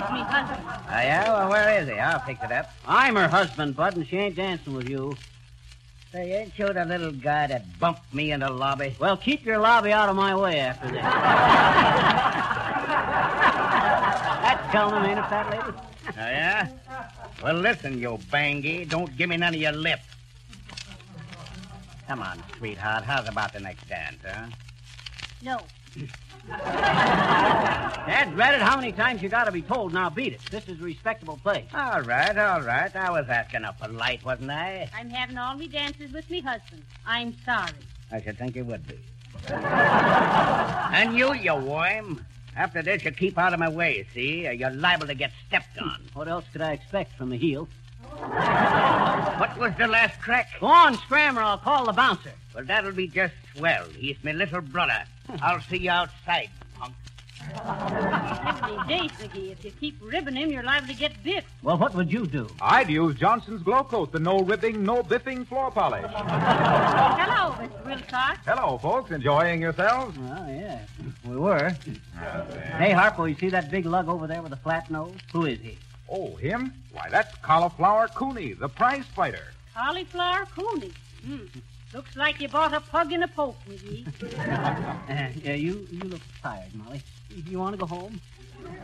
I'm 0.00 0.14
with 0.14 0.20
me 0.20 0.24
husband. 0.24 0.62
Oh, 0.66 0.94
uh, 0.94 1.00
yeah? 1.00 1.32
Well, 1.32 1.50
where 1.50 1.80
is 1.80 1.88
he? 1.88 1.94
I'll 1.94 2.20
pick 2.20 2.42
it 2.42 2.52
up. 2.52 2.72
I'm 2.86 3.16
her 3.16 3.28
husband, 3.28 3.74
Bud, 3.76 3.96
and 3.96 4.06
she 4.06 4.16
ain't 4.16 4.36
dancing 4.36 4.74
with 4.74 4.88
you. 4.88 5.16
Say, 6.12 6.32
ain't 6.32 6.58
you 6.58 6.72
the 6.72 6.84
little 6.84 7.12
guy 7.12 7.46
that 7.48 7.78
bumped 7.78 8.14
me 8.14 8.32
in 8.32 8.40
the 8.40 8.50
lobby? 8.50 8.96
Well, 8.98 9.16
keep 9.16 9.44
your 9.44 9.58
lobby 9.58 9.92
out 9.92 10.08
of 10.08 10.16
my 10.16 10.34
way 10.34 10.60
after 10.60 10.86
this. 10.88 11.02
That's 14.42 14.72
telling 14.72 14.94
him, 14.94 15.04
ain't 15.10 15.18
it, 15.18 15.28
fat 15.28 15.50
lady? 15.50 15.78
Oh, 16.08 16.12
yeah? 16.16 16.68
Well, 17.42 17.54
listen, 17.54 18.00
you 18.00 18.18
bangy. 18.32 18.88
Don't 18.88 19.14
give 19.16 19.28
me 19.28 19.36
none 19.36 19.54
of 19.54 19.60
your 19.60 19.72
lip. 19.72 20.00
Come 22.06 22.22
on, 22.22 22.42
sweetheart. 22.56 23.04
How's 23.04 23.28
about 23.28 23.52
the 23.52 23.60
next 23.60 23.86
dance, 23.86 24.16
huh? 24.24 24.46
No. 25.42 25.58
Dad, 28.08 28.36
read 28.36 28.54
it. 28.54 28.62
How 28.62 28.76
many 28.76 28.92
times 28.92 29.22
you 29.22 29.28
got 29.28 29.44
to 29.44 29.52
be 29.52 29.60
told? 29.60 29.92
Now 29.92 30.08
beat 30.08 30.32
it. 30.32 30.40
This 30.50 30.66
is 30.66 30.80
a 30.80 30.84
respectable 30.84 31.38
place. 31.42 31.66
All 31.74 32.00
right, 32.02 32.36
all 32.38 32.62
right. 32.62 32.94
I 32.96 33.10
was 33.10 33.28
asking 33.28 33.64
up 33.64 33.78
polite, 33.78 34.24
wasn't 34.24 34.50
I? 34.50 34.88
I'm 34.96 35.10
having 35.10 35.36
all 35.36 35.54
me 35.56 35.68
dances 35.68 36.10
with 36.12 36.28
me 36.30 36.40
husband. 36.40 36.82
I'm 37.06 37.36
sorry. 37.44 37.72
I 38.10 38.22
should 38.22 38.38
think 38.38 38.56
you 38.56 38.64
would 38.64 38.86
be. 38.86 38.98
and 39.50 41.16
you, 41.16 41.34
you 41.34 41.54
worm. 41.54 42.24
After 42.56 42.82
this, 42.82 43.04
you 43.04 43.10
keep 43.12 43.38
out 43.38 43.52
of 43.52 43.60
my 43.60 43.68
way, 43.68 44.06
see? 44.14 44.48
Or 44.48 44.52
you're 44.52 44.70
liable 44.70 45.06
to 45.06 45.14
get 45.14 45.30
stepped 45.46 45.78
on. 45.78 46.00
What 46.14 46.28
else 46.28 46.44
could 46.50 46.62
I 46.62 46.72
expect 46.72 47.16
from 47.16 47.32
a 47.32 47.36
heel? 47.36 47.68
what 48.18 49.56
was 49.58 49.72
the 49.78 49.86
last 49.86 50.20
crack? 50.20 50.48
Go 50.60 50.66
on, 50.66 50.96
scram, 50.96 51.38
or 51.38 51.42
I'll 51.42 51.58
call 51.58 51.86
the 51.86 51.92
bouncer. 51.92 52.32
Well, 52.58 52.66
that'll 52.66 52.90
be 52.90 53.06
just 53.06 53.34
swell. 53.54 53.84
He's 53.96 54.16
my 54.24 54.32
little 54.32 54.60
brother. 54.60 55.04
I'll 55.40 55.60
see 55.60 55.76
you 55.76 55.90
outside, 55.92 56.50
punk. 56.76 56.92
Heavenly 57.38 58.88
days, 58.88 59.12
McGee. 59.12 59.52
If 59.52 59.64
you 59.64 59.70
keep 59.70 59.96
ribbing 60.02 60.34
him, 60.34 60.50
you're 60.50 60.64
liable 60.64 60.88
to 60.88 60.94
get 60.94 61.22
bit. 61.22 61.44
Well, 61.62 61.78
what 61.78 61.94
would 61.94 62.12
you 62.12 62.26
do? 62.26 62.48
I'd 62.60 62.90
use 62.90 63.14
Johnson's 63.14 63.62
Glo-Coat, 63.62 64.10
the 64.10 64.18
no 64.18 64.40
ribbing, 64.40 64.82
no 64.82 65.04
biffing 65.04 65.46
floor 65.46 65.70
polish. 65.70 66.10
Hello, 66.10 67.52
Mr. 67.52 67.86
Wilcox. 67.86 68.40
Hello, 68.44 68.76
folks. 68.78 69.12
Enjoying 69.12 69.60
yourselves? 69.62 70.18
Well, 70.18 70.48
yeah, 70.48 70.80
we 71.24 71.36
were. 71.36 71.76
Hey, 72.76 72.90
Harlow, 72.90 73.26
you 73.26 73.36
see 73.36 73.50
that 73.50 73.70
big 73.70 73.86
lug 73.86 74.08
over 74.08 74.26
there 74.26 74.42
with 74.42 74.50
the 74.50 74.56
flat 74.56 74.90
nose? 74.90 75.14
Who 75.32 75.46
is 75.46 75.60
he? 75.60 75.78
Oh, 76.08 76.34
him? 76.34 76.72
Why, 76.90 77.08
that's 77.08 77.36
Cauliflower 77.36 78.08
Cooney, 78.08 78.54
the 78.54 78.68
prize 78.68 79.04
fighter. 79.14 79.44
Cauliflower 79.76 80.44
Cooney. 80.46 80.92
Hmm. 81.24 81.46
Looks 81.94 82.16
like 82.16 82.40
you 82.40 82.48
bought 82.48 82.74
a 82.74 82.80
pug 82.80 83.12
in 83.12 83.22
a 83.22 83.28
poke, 83.28 83.56
McGee. 83.68 84.06
Uh, 85.08 85.28
yeah, 85.42 85.54
you 85.54 85.86
you 85.90 86.00
look 86.00 86.20
tired, 86.42 86.74
Molly. 86.74 87.00
You 87.30 87.58
want 87.58 87.72
to 87.72 87.78
go 87.78 87.86
home? 87.86 88.20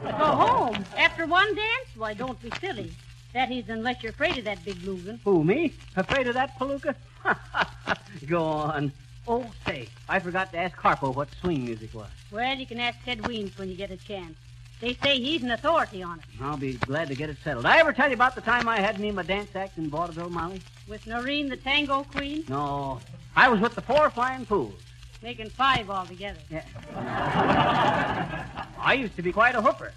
Go 0.02 0.08
home. 0.11 0.84
After 0.96 1.26
one 1.26 1.54
dance? 1.54 1.88
Why, 1.96 2.14
don't 2.14 2.40
be 2.40 2.50
silly. 2.61 2.92
That 3.34 3.50
is, 3.50 3.68
unless 3.68 4.02
you're 4.02 4.11
afraid 4.11 4.38
of 4.38 4.44
that 4.44 4.64
big 4.64 4.76
Lugan. 4.76 5.18
Who, 5.25 5.44
me? 5.44 5.75
Afraid 5.96 6.28
of 6.28 6.34
that 6.34 6.58
palooka? 6.58 6.94
go 8.26 8.42
on. 8.42 8.92
Oh, 9.28 9.46
say, 9.66 9.88
I 10.08 10.18
forgot 10.18 10.52
to 10.52 10.58
ask 10.58 10.76
Harlow 10.76 11.12
what 11.12 11.28
swing 11.40 11.64
music 11.64 11.92
was. 11.94 12.08
Well, 12.30 12.56
you 12.56 12.66
can 12.66 12.80
ask 12.80 12.99
Ted 13.04 13.26
Weems 13.26 13.56
when 13.58 13.68
you 13.68 13.76
get 13.76 13.90
a 13.90 13.96
chance. 13.96 14.37
They 14.84 14.92
say 15.02 15.18
he's 15.18 15.42
an 15.42 15.50
authority 15.50 16.02
on 16.02 16.18
it. 16.18 16.24
I'll 16.42 16.58
be 16.58 16.74
glad 16.74 17.08
to 17.08 17.14
get 17.14 17.30
it 17.30 17.38
settled. 17.42 17.64
I 17.64 17.78
ever 17.78 17.90
tell 17.94 18.08
you 18.08 18.12
about 18.12 18.34
the 18.34 18.42
time 18.42 18.68
I 18.68 18.80
had 18.80 19.00
me 19.00 19.10
my 19.12 19.22
dance 19.22 19.48
act 19.56 19.78
in 19.78 19.88
vaudeville, 19.88 20.28
Molly? 20.28 20.60
With 20.86 21.06
Noreen, 21.06 21.48
the 21.48 21.56
tango 21.56 22.02
queen, 22.04 22.44
No. 22.50 23.00
I 23.34 23.48
was 23.48 23.60
with 23.60 23.74
the 23.74 23.80
four 23.80 24.10
flying 24.10 24.44
fools. 24.44 24.74
making 25.22 25.48
five 25.48 25.88
altogether. 25.88 26.38
Yeah. 26.50 26.64
I 28.78 28.92
used 28.92 29.16
to 29.16 29.22
be 29.22 29.32
quite 29.32 29.54
a 29.54 29.62
hooper. 29.62 29.90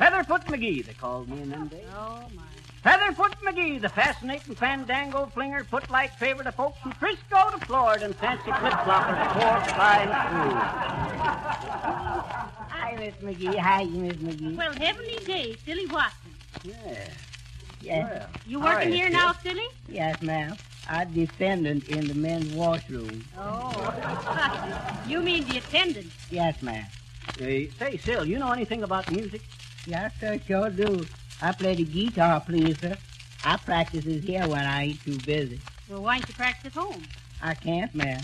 Featherfoot 0.00 0.46
McGee, 0.46 0.86
they 0.86 0.94
called 0.94 1.28
me 1.28 1.42
in 1.42 1.50
them 1.50 1.68
days. 1.68 1.84
Oh, 1.94 2.22
my. 2.34 2.44
Featherfoot 2.82 3.34
McGee, 3.42 3.78
the 3.78 3.90
fascinating 3.90 4.54
fandango 4.54 5.26
flinger, 5.26 5.64
footlight 5.64 6.12
favorite 6.12 6.46
of 6.46 6.54
folks 6.54 6.78
from 6.78 6.92
Frisco 6.92 7.50
to 7.50 7.58
Florida 7.66 8.06
and 8.06 8.16
fancy 8.16 8.44
flip-flopper 8.52 9.38
four 9.38 9.60
flying 9.74 10.08
fools. 12.30 12.43
Hi, 12.94 13.00
Miss 13.00 13.14
McGee. 13.16 13.56
Hi, 13.58 13.84
Miss 13.84 14.16
McGee. 14.18 14.56
Well, 14.56 14.72
heavenly 14.72 15.16
day, 15.26 15.56
Silly 15.66 15.86
Watson. 15.86 16.30
Yeah. 16.62 16.74
Yes, 17.80 18.28
You 18.46 18.60
working 18.60 18.90
Hi, 18.90 18.94
here 18.94 19.06
Sid. 19.06 19.12
now, 19.12 19.32
Silly? 19.42 19.66
yes, 19.88 20.22
ma'am. 20.22 20.56
I'm 20.88 21.12
defendant 21.12 21.88
in 21.88 22.06
the 22.06 22.14
men's 22.14 22.52
washroom. 22.54 23.24
Oh. 23.36 25.02
you 25.08 25.20
mean 25.22 25.44
the 25.48 25.58
attendant. 25.58 26.06
Yes, 26.30 26.62
ma'am. 26.62 26.86
Hey, 27.36 27.68
say, 27.70 27.96
Sil, 27.98 28.24
you 28.24 28.38
know 28.38 28.52
anything 28.52 28.84
about 28.84 29.10
music? 29.10 29.42
Yes, 29.86 30.12
sir, 30.20 30.38
sure 30.46 30.70
do. 30.70 31.04
I 31.42 31.50
play 31.52 31.74
the 31.74 31.84
guitar, 31.84 32.40
please, 32.40 32.78
sir. 32.78 32.96
I 33.44 33.56
practice 33.56 34.06
it 34.06 34.22
here 34.22 34.46
when 34.46 34.64
I 34.64 34.84
ain't 34.84 35.02
too 35.02 35.18
busy. 35.26 35.60
Well, 35.90 36.02
why 36.02 36.18
don't 36.20 36.28
you 36.28 36.34
practice 36.34 36.66
at 36.66 36.80
home? 36.80 37.02
I 37.42 37.54
can't, 37.54 37.92
ma'am. 37.92 38.22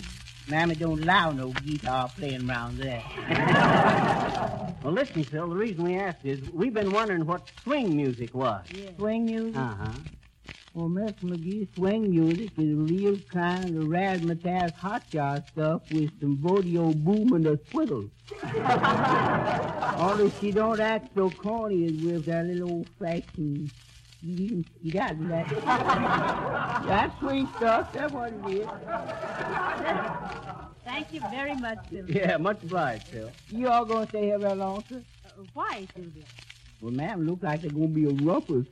Mammy 0.50 0.74
don't 0.74 1.02
allow 1.02 1.30
no 1.30 1.48
guitar 1.48 2.10
playing 2.16 2.48
around 2.48 2.78
there. 2.78 3.02
Well, 4.82 4.94
listen, 4.94 5.24
Phil, 5.24 5.46
the 5.46 5.54
reason 5.56 5.84
we 5.84 5.98
asked 5.98 6.24
is 6.24 6.40
we've 6.54 6.72
been 6.72 6.90
wondering 6.90 7.26
what 7.26 7.42
swing 7.64 7.94
music 7.94 8.34
was. 8.34 8.64
Swing 8.96 9.26
music? 9.26 9.60
Uh-huh. 9.60 9.92
Well, 10.72 10.88
Miss 10.88 11.12
McGee, 11.22 11.68
swing 11.74 12.10
music 12.10 12.52
is 12.56 12.72
a 12.72 12.76
real 12.76 13.18
kind 13.30 13.76
of 13.76 13.84
razzmatazz 13.88 14.72
hot 14.74 15.02
jar 15.10 15.44
stuff 15.52 15.82
with 15.90 16.18
some 16.18 16.38
vodeo 16.38 16.94
boom 16.94 17.34
and 17.34 17.46
a 17.46 17.58
swiddle. 17.70 18.08
Only 20.00 20.32
she 20.40 20.50
don't 20.50 20.80
act 20.80 21.14
so 21.14 21.28
corny 21.28 21.84
as 21.86 21.92
with 22.02 22.24
that 22.24 22.46
little 22.46 22.70
old-fashioned 22.70 23.70
you 24.22 24.64
got 24.90 25.18
that. 25.28 25.48
That's 26.86 27.18
swing 27.20 27.48
stuff. 27.56 27.92
That's 27.92 28.12
what 28.12 28.32
it 28.32 28.46
is. 28.48 28.68
Thank 30.84 31.12
you 31.12 31.20
very 31.30 31.54
much, 31.54 31.78
Sylvia. 31.90 32.26
Yeah, 32.26 32.36
much 32.36 32.62
obliged, 32.62 33.08
Phil. 33.08 33.30
You 33.48 33.68
all 33.68 33.84
gonna 33.84 34.08
stay 34.08 34.24
here 34.24 34.38
very 34.38 34.54
long, 34.54 34.84
sir? 34.88 35.02
Uh, 35.26 35.44
why, 35.54 35.86
Sylvia? 35.94 36.24
Well, 36.80 36.92
ma'am, 36.92 37.26
look 37.26 37.42
like 37.42 37.62
they're 37.62 37.70
gonna 37.70 37.88
be 37.88 38.04
a 38.06 38.12
rumpus. 38.12 38.66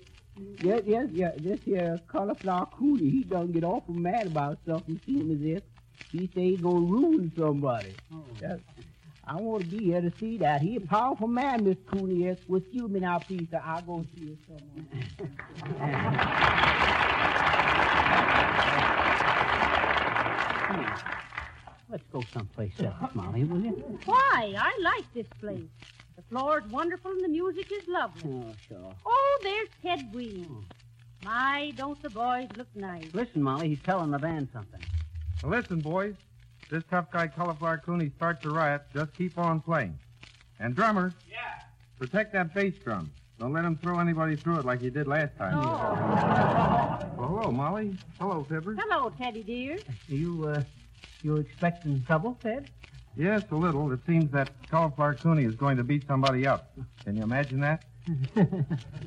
Yes, 0.62 0.82
yes, 0.86 1.06
yeah. 1.12 1.32
This 1.36 1.60
here 1.64 2.00
cauliflower 2.08 2.66
Cooney, 2.78 3.10
he 3.10 3.22
done 3.24 3.52
get 3.52 3.64
awful 3.64 3.94
mad 3.94 4.26
about 4.26 4.58
something. 4.66 5.00
Seems 5.06 5.40
as 5.40 5.56
if 5.56 5.62
he 6.10 6.30
say 6.34 6.50
he's 6.50 6.60
gonna 6.60 6.80
ruin 6.80 7.32
somebody. 7.36 7.94
Yes. 8.40 8.58
I 9.28 9.36
want 9.36 9.62
to 9.64 9.68
be 9.68 9.84
here 9.84 10.00
to 10.00 10.10
see 10.18 10.38
that. 10.38 10.62
He 10.62 10.76
a 10.76 10.80
powerful 10.80 11.28
man, 11.28 11.64
Miss 11.64 11.76
Cooney 11.86 12.24
is. 12.24 12.38
Well, 12.48 12.62
excuse 12.62 12.90
me 12.90 13.00
now, 13.00 13.18
please, 13.18 13.46
sir. 13.50 13.60
I'll 13.62 13.82
go 13.82 14.02
see 14.14 14.24
you 14.24 14.38
someone. 14.46 14.88
Let's 21.90 22.04
go 22.10 22.22
someplace 22.32 22.72
else, 22.80 23.14
Molly, 23.14 23.44
will 23.44 23.60
you? 23.60 23.98
Why? 24.06 24.54
I 24.58 24.78
like 24.82 25.04
this 25.12 25.26
place. 25.40 25.68
The 26.16 26.22
floor 26.22 26.60
is 26.64 26.70
wonderful 26.70 27.10
and 27.10 27.22
the 27.22 27.28
music 27.28 27.70
is 27.70 27.86
lovely. 27.86 28.30
Oh, 28.30 28.54
sure. 28.66 28.94
Oh, 29.04 29.38
there's 29.42 29.68
Ted 29.82 30.14
Weems. 30.14 30.48
Oh. 30.50 30.64
My, 31.24 31.72
don't 31.76 32.00
the 32.02 32.10
boys 32.10 32.48
look 32.56 32.68
nice. 32.74 33.12
Listen, 33.12 33.42
Molly, 33.42 33.68
he's 33.68 33.82
telling 33.82 34.10
the 34.10 34.18
band 34.18 34.48
something. 34.52 34.80
Now 35.42 35.50
listen, 35.50 35.80
boys. 35.80 36.14
This 36.70 36.84
tough 36.90 37.10
guy 37.10 37.28
Cauliflower 37.28 37.78
Cooney 37.78 38.10
starts 38.16 38.44
a 38.44 38.50
riot. 38.50 38.82
Just 38.92 39.14
keep 39.14 39.38
on 39.38 39.60
playing. 39.60 39.98
And 40.60 40.74
drummer. 40.74 41.14
Yeah. 41.30 41.36
Protect 41.98 42.32
that 42.34 42.52
bass 42.54 42.74
drum. 42.84 43.10
Don't 43.38 43.52
let 43.52 43.64
him 43.64 43.76
throw 43.76 44.00
anybody 44.00 44.36
through 44.36 44.58
it 44.58 44.64
like 44.66 44.80
he 44.80 44.90
did 44.90 45.06
last 45.06 45.36
time. 45.38 45.54
Oh. 45.56 47.06
Well, 47.16 47.28
hello, 47.28 47.52
Molly. 47.52 47.96
Hello, 48.18 48.44
Fibber. 48.48 48.74
Hello, 48.78 49.10
Teddy 49.16 49.42
dear. 49.42 49.78
You, 50.08 50.46
uh, 50.48 50.62
you 51.22 51.36
expecting 51.36 52.02
trouble, 52.04 52.36
Ted? 52.42 52.68
Yes, 53.16 53.42
a 53.50 53.54
little. 53.54 53.90
It 53.92 54.00
seems 54.06 54.30
that 54.32 54.50
Cauliflower 54.70 55.14
Cooney 55.14 55.44
is 55.44 55.54
going 55.54 55.76
to 55.78 55.84
beat 55.84 56.06
somebody 56.06 56.46
up. 56.46 56.76
Can 57.04 57.16
you 57.16 57.22
imagine 57.22 57.60
that? 57.60 57.84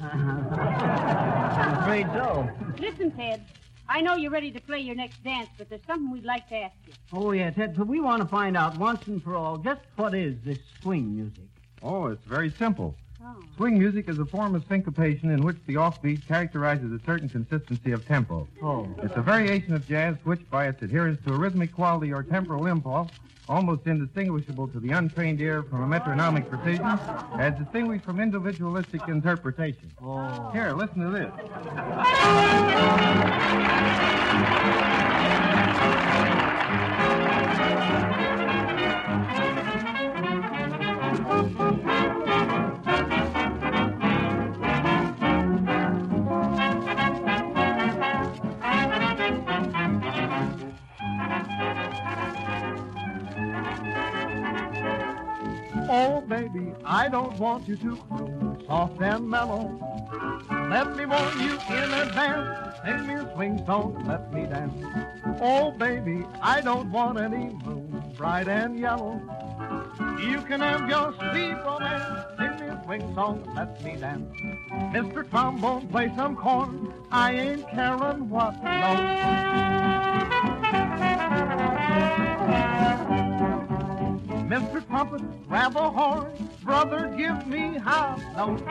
I'm 0.01 1.77
afraid 1.77 2.07
so. 2.13 2.49
Listen, 2.79 3.11
Ted. 3.11 3.45
I 3.93 3.99
know 3.99 4.15
you're 4.15 4.31
ready 4.31 4.51
to 4.51 4.61
play 4.61 4.79
your 4.79 4.95
next 4.95 5.21
dance, 5.21 5.49
but 5.57 5.67
there's 5.69 5.83
something 5.85 6.09
we'd 6.11 6.23
like 6.23 6.47
to 6.47 6.55
ask 6.55 6.75
you. 6.87 6.93
Oh, 7.11 7.33
yes, 7.33 7.55
Ted, 7.55 7.75
but 7.75 7.87
we 7.87 7.99
want 7.99 8.21
to 8.21 8.27
find 8.27 8.55
out 8.55 8.77
once 8.77 9.05
and 9.07 9.21
for 9.21 9.35
all 9.35 9.57
just 9.57 9.81
what 9.97 10.15
is 10.15 10.37
this 10.45 10.59
swing 10.81 11.13
music? 11.13 11.43
Oh, 11.83 12.05
it's 12.05 12.23
very 12.23 12.51
simple. 12.51 12.95
Oh. 13.23 13.35
Swing 13.55 13.77
music 13.77 14.09
is 14.09 14.17
a 14.17 14.25
form 14.25 14.55
of 14.55 14.65
syncopation 14.67 15.29
in 15.29 15.43
which 15.43 15.57
the 15.67 15.75
offbeat 15.75 16.27
characterizes 16.27 16.91
a 16.91 16.99
certain 17.05 17.29
consistency 17.29 17.91
of 17.91 18.05
tempo. 18.07 18.47
Oh. 18.63 18.87
It's 19.03 19.15
a 19.15 19.21
variation 19.21 19.73
of 19.73 19.87
jazz 19.87 20.15
which, 20.23 20.49
by 20.49 20.67
its 20.67 20.81
adherence 20.81 21.19
to 21.25 21.33
a 21.33 21.37
rhythmic 21.37 21.71
quality 21.73 22.11
or 22.11 22.23
temporal 22.23 22.65
impulse, 22.65 23.11
almost 23.47 23.85
indistinguishable 23.85 24.67
to 24.69 24.79
the 24.79 24.91
untrained 24.91 25.39
ear 25.41 25.61
from 25.63 25.83
a 25.83 25.87
metronomic 25.87 26.49
precision, 26.49 26.85
as 27.37 27.53
distinguished 27.59 28.05
from 28.05 28.19
individualistic 28.19 29.07
interpretation. 29.07 29.91
Oh. 30.01 30.49
Here, 30.51 30.73
listen 30.73 31.01
to 31.01 31.11
this. 31.11 31.31
don't 57.11 57.37
want 57.37 57.67
you 57.67 57.75
to 57.75 57.97
croon 57.97 58.63
soft 58.65 59.01
and 59.01 59.29
mellow. 59.29 59.69
Let 60.69 60.95
me 60.95 61.05
warn 61.05 61.39
you 61.41 61.59
in 61.69 61.93
advance. 61.93 62.77
Sing 62.85 63.05
me 63.05 63.13
a 63.15 63.33
swing 63.33 63.65
song, 63.65 64.01
let 64.07 64.33
me 64.33 64.43
dance. 64.43 64.73
Oh, 65.41 65.71
baby, 65.71 66.25
I 66.41 66.61
don't 66.61 66.89
want 66.89 67.19
any 67.19 67.53
moon 67.65 68.13
bright 68.15 68.47
and 68.47 68.79
yellow. 68.79 69.19
You 70.19 70.41
can 70.43 70.61
have 70.61 70.87
your 70.87 71.13
sweet 71.13 71.55
romance. 71.65 72.25
Sing 72.37 72.59
me 72.61 72.73
a 72.73 72.81
swing 72.85 73.13
song, 73.13 73.43
let 73.55 73.83
me 73.83 73.97
dance. 73.97 74.31
Mr. 74.95 75.29
Trombone, 75.29 75.87
play 75.89 76.11
some 76.15 76.37
corn. 76.37 76.93
I 77.11 77.33
ain't 77.33 77.67
caring 77.71 78.29
what 78.29 78.63
note. 78.63 80.20
Trumpet, 85.01 85.47
grab 85.47 85.75
a 85.77 85.89
horn. 85.89 86.49
Brother, 86.63 87.11
give 87.17 87.47
me 87.47 87.79
half 87.79 88.19
note. 88.37 88.61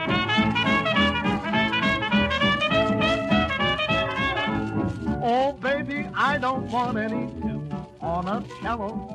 Oh, 5.21 5.51
baby, 5.59 6.07
I 6.15 6.37
don't 6.37 6.71
want 6.71 6.97
any 6.97 7.27
tune 7.41 7.75
on 7.99 8.29
a 8.29 8.45
cello. 8.61 9.13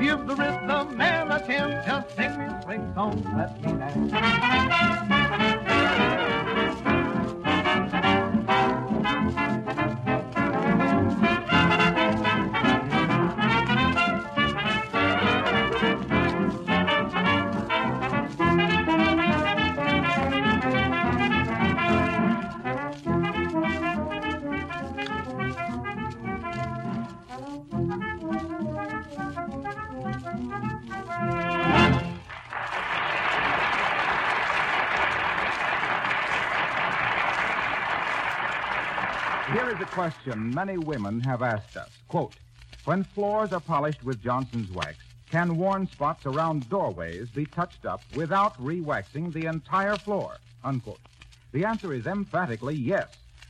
Give 0.00 0.26
the 0.26 0.34
rhythm 0.34 0.96
man 0.96 1.30
a 1.30 1.38
ten. 1.46 1.82
Just 1.84 2.16
sing 2.16 2.38
me 2.38 2.46
a 2.46 2.62
swing 2.64 2.92
song, 2.94 3.22
let 3.36 3.60
me 3.60 3.72
dance. 3.72 5.61
Here 39.50 39.68
is 39.70 39.80
a 39.80 39.86
question 39.86 40.54
many 40.54 40.78
women 40.78 41.20
have 41.20 41.42
asked 41.42 41.76
us. 41.76 41.90
Quote, 42.06 42.36
when 42.84 43.02
floors 43.02 43.52
are 43.52 43.60
polished 43.60 44.04
with 44.04 44.22
Johnson's 44.22 44.70
wax, 44.70 44.98
can 45.30 45.56
worn 45.56 45.88
spots 45.88 46.26
around 46.26 46.70
doorways 46.70 47.28
be 47.28 47.44
touched 47.44 47.84
up 47.84 48.02
without 48.14 48.54
re-waxing 48.62 49.30
the 49.30 49.46
entire 49.46 49.96
floor? 49.96 50.36
Unquote. 50.62 51.00
The 51.50 51.64
answer 51.64 51.92
is 51.92 52.06
emphatically 52.06 52.76
yes. 52.76 53.08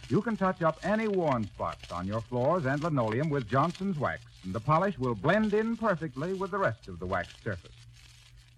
You 0.09 0.22
can 0.22 0.37
touch 0.37 0.62
up 0.62 0.78
any 0.83 1.09
worn 1.09 1.44
spots 1.44 1.92
on 1.92 2.07
your 2.07 2.22
floors 2.22 2.64
and 2.64 2.83
linoleum 2.83 3.28
with 3.28 3.48
Johnson's 3.48 3.98
wax, 3.98 4.22
and 4.44 4.55
the 4.55 4.61
polish 4.61 4.98
will 4.98 5.14
blend 5.14 5.52
in 5.52 5.76
perfectly 5.76 6.33
with 6.33 6.50
the 6.52 6.59
rest 6.59 6.88
of 6.88 7.00
the 7.00 7.07
waxed 7.07 7.44
surface. 7.44 7.76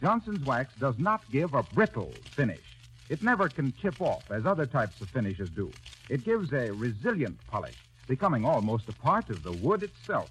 Johnson's 0.01 0.47
wax 0.47 0.73
does 0.79 0.99
not 0.99 1.23
give 1.33 1.55
a 1.55 1.65
brittle 1.65 2.13
finish. 2.31 2.74
It 3.09 3.23
never 3.23 3.49
can 3.49 3.73
chip 3.81 4.01
off 4.01 4.31
as 4.31 4.47
other 4.47 4.67
types 4.67 5.01
of 5.01 5.09
finishes 5.11 5.51
do. 5.51 5.71
It 6.09 6.25
gives 6.25 6.53
a 6.53 6.71
resilient 6.71 7.39
polish, 7.49 7.77
becoming 8.09 8.45
almost 8.45 8.89
a 8.89 8.93
part 8.93 9.29
of 9.31 9.43
the 9.43 9.53
wood 9.53 9.83
itself, 9.83 10.31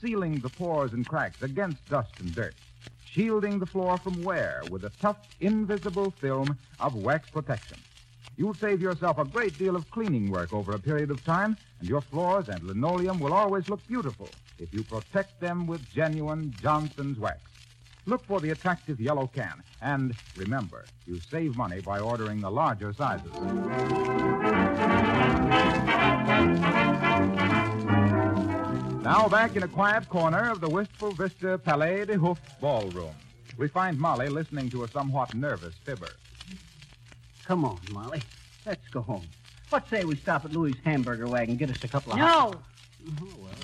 sealing 0.00 0.40
the 0.40 0.48
pores 0.48 0.92
and 0.92 1.06
cracks 1.06 1.42
against 1.42 1.88
dust 1.88 2.12
and 2.20 2.34
dirt, 2.34 2.54
shielding 3.10 3.58
the 3.58 3.66
floor 3.66 3.98
from 3.98 4.24
wear 4.24 4.62
with 4.70 4.84
a 4.84 4.92
tough, 5.00 5.18
invisible 5.40 6.10
film 6.10 6.58
of 6.80 6.94
wax 6.94 7.28
protection. 7.28 7.78
You'll 8.36 8.54
save 8.54 8.80
yourself 8.80 9.18
a 9.18 9.24
great 9.24 9.56
deal 9.58 9.76
of 9.76 9.90
cleaning 9.90 10.30
work 10.30 10.52
over 10.52 10.74
a 10.74 10.78
period 10.78 11.10
of 11.10 11.24
time, 11.24 11.56
and 11.80 11.88
your 11.88 12.00
floors 12.00 12.48
and 12.48 12.62
linoleum 12.64 13.20
will 13.20 13.32
always 13.32 13.68
look 13.68 13.86
beautiful 13.86 14.28
if 14.58 14.72
you 14.72 14.82
protect 14.84 15.40
them 15.40 15.66
with 15.66 15.80
genuine 15.92 16.54
Johnson's 16.60 17.18
wax. 17.18 17.38
Look 18.06 18.24
for 18.26 18.40
the 18.40 18.50
attractive 18.50 19.00
yellow 19.00 19.26
can, 19.34 19.62
and 19.80 20.14
remember, 20.36 20.84
you 21.06 21.20
save 21.20 21.56
money 21.56 21.80
by 21.80 22.00
ordering 22.00 22.40
the 22.40 22.50
larger 22.50 22.92
sizes. 22.92 23.32
Now, 29.02 29.26
Now 29.26 29.28
back 29.28 29.56
in 29.56 29.62
a 29.62 29.68
quiet 29.68 30.08
corner 30.08 30.50
of 30.50 30.60
the 30.60 30.68
Wistful 30.68 31.12
Vista 31.12 31.58
Palais 31.58 32.04
de 32.04 32.14
Hoof 32.16 32.38
ballroom, 32.60 33.14
we 33.56 33.68
find 33.68 33.98
Molly 33.98 34.28
listening 34.28 34.68
to 34.70 34.84
a 34.84 34.88
somewhat 34.88 35.34
nervous 35.34 35.74
fibber. 35.84 36.10
Come 37.44 37.64
on, 37.64 37.78
Molly. 37.90 38.22
Let's 38.66 38.86
go 38.88 39.00
home. 39.02 39.26
What 39.70 39.88
say 39.88 40.04
we 40.04 40.16
stop 40.16 40.44
at 40.44 40.52
Louis' 40.52 40.74
hamburger 40.84 41.26
wagon, 41.26 41.56
get 41.56 41.70
us 41.70 41.82
a 41.84 41.88
couple 41.88 42.12
of 42.12 42.18
No, 42.18 42.24
hot- 42.24 42.62
Oh, 43.20 43.28
well, 43.38 43.50
just 43.60 43.63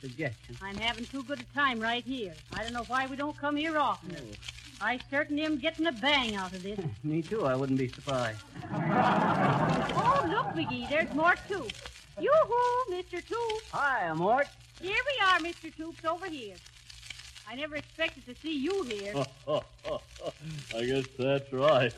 suggestion. 0.00 0.56
I'm 0.62 0.76
having 0.76 1.04
too 1.04 1.22
good 1.22 1.40
a 1.40 1.54
time 1.54 1.80
right 1.80 2.04
here. 2.04 2.34
I 2.52 2.62
don't 2.62 2.72
know 2.72 2.84
why 2.84 3.06
we 3.06 3.16
don't 3.16 3.36
come 3.36 3.56
here 3.56 3.78
often. 3.78 4.16
Oh. 4.18 4.36
I 4.82 4.98
certainly 5.10 5.42
am 5.42 5.58
getting 5.58 5.86
a 5.86 5.92
bang 5.92 6.36
out 6.36 6.52
of 6.52 6.62
this. 6.62 6.78
Me 7.04 7.20
too, 7.22 7.44
I 7.44 7.54
wouldn't 7.54 7.78
be 7.78 7.88
surprised. 7.88 8.40
Oh, 10.02 10.26
look, 10.28 10.46
McGee, 10.54 10.88
there's 10.88 11.12
Mort 11.14 11.38
Toops. 11.48 11.82
Yoo-hoo, 12.18 12.94
Mr. 12.94 13.22
Toops. 13.22 13.70
Hi, 13.72 14.12
Mort. 14.12 14.46
Here 14.80 14.92
we 14.92 15.24
are, 15.26 15.38
Mr. 15.38 15.74
Toops, 15.74 16.04
over 16.04 16.26
here. 16.26 16.54
I 17.48 17.56
never 17.56 17.76
expected 17.76 18.24
to 18.26 18.34
see 18.40 18.56
you 18.56 18.82
here. 18.84 19.12
I 20.76 20.84
guess 20.84 21.04
that's 21.18 21.52
right. 21.52 21.92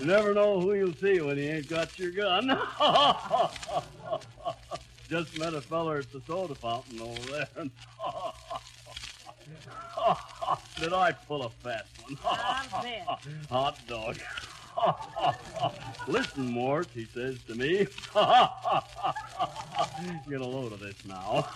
you 0.00 0.06
never 0.06 0.34
know 0.34 0.60
who 0.60 0.74
you'll 0.74 0.94
see 0.94 1.20
when 1.20 1.38
you 1.38 1.44
ain't 1.44 1.68
got 1.68 1.96
your 1.98 2.10
gun. 2.10 2.48
Just 5.10 5.36
met 5.36 5.54
a 5.54 5.60
feller 5.62 5.98
at 5.98 6.12
the 6.12 6.20
soda 6.26 6.54
fountain 6.54 7.00
over 7.00 7.30
there. 7.30 7.48
and- 7.56 7.70
Did 10.80 10.92
I 10.92 11.12
pull 11.12 11.42
a 11.44 11.50
fast 11.62 11.86
one? 12.06 12.16
Hot 13.50 13.78
dog. 13.88 14.16
Listen, 16.08 16.46
Mort, 16.46 16.88
he 16.94 17.06
says 17.14 17.36
to 17.46 17.54
me. 17.54 17.86
Get 20.28 20.40
a 20.40 20.44
load 20.44 20.72
of 20.72 20.80
this 20.80 20.96
now. 21.06 21.46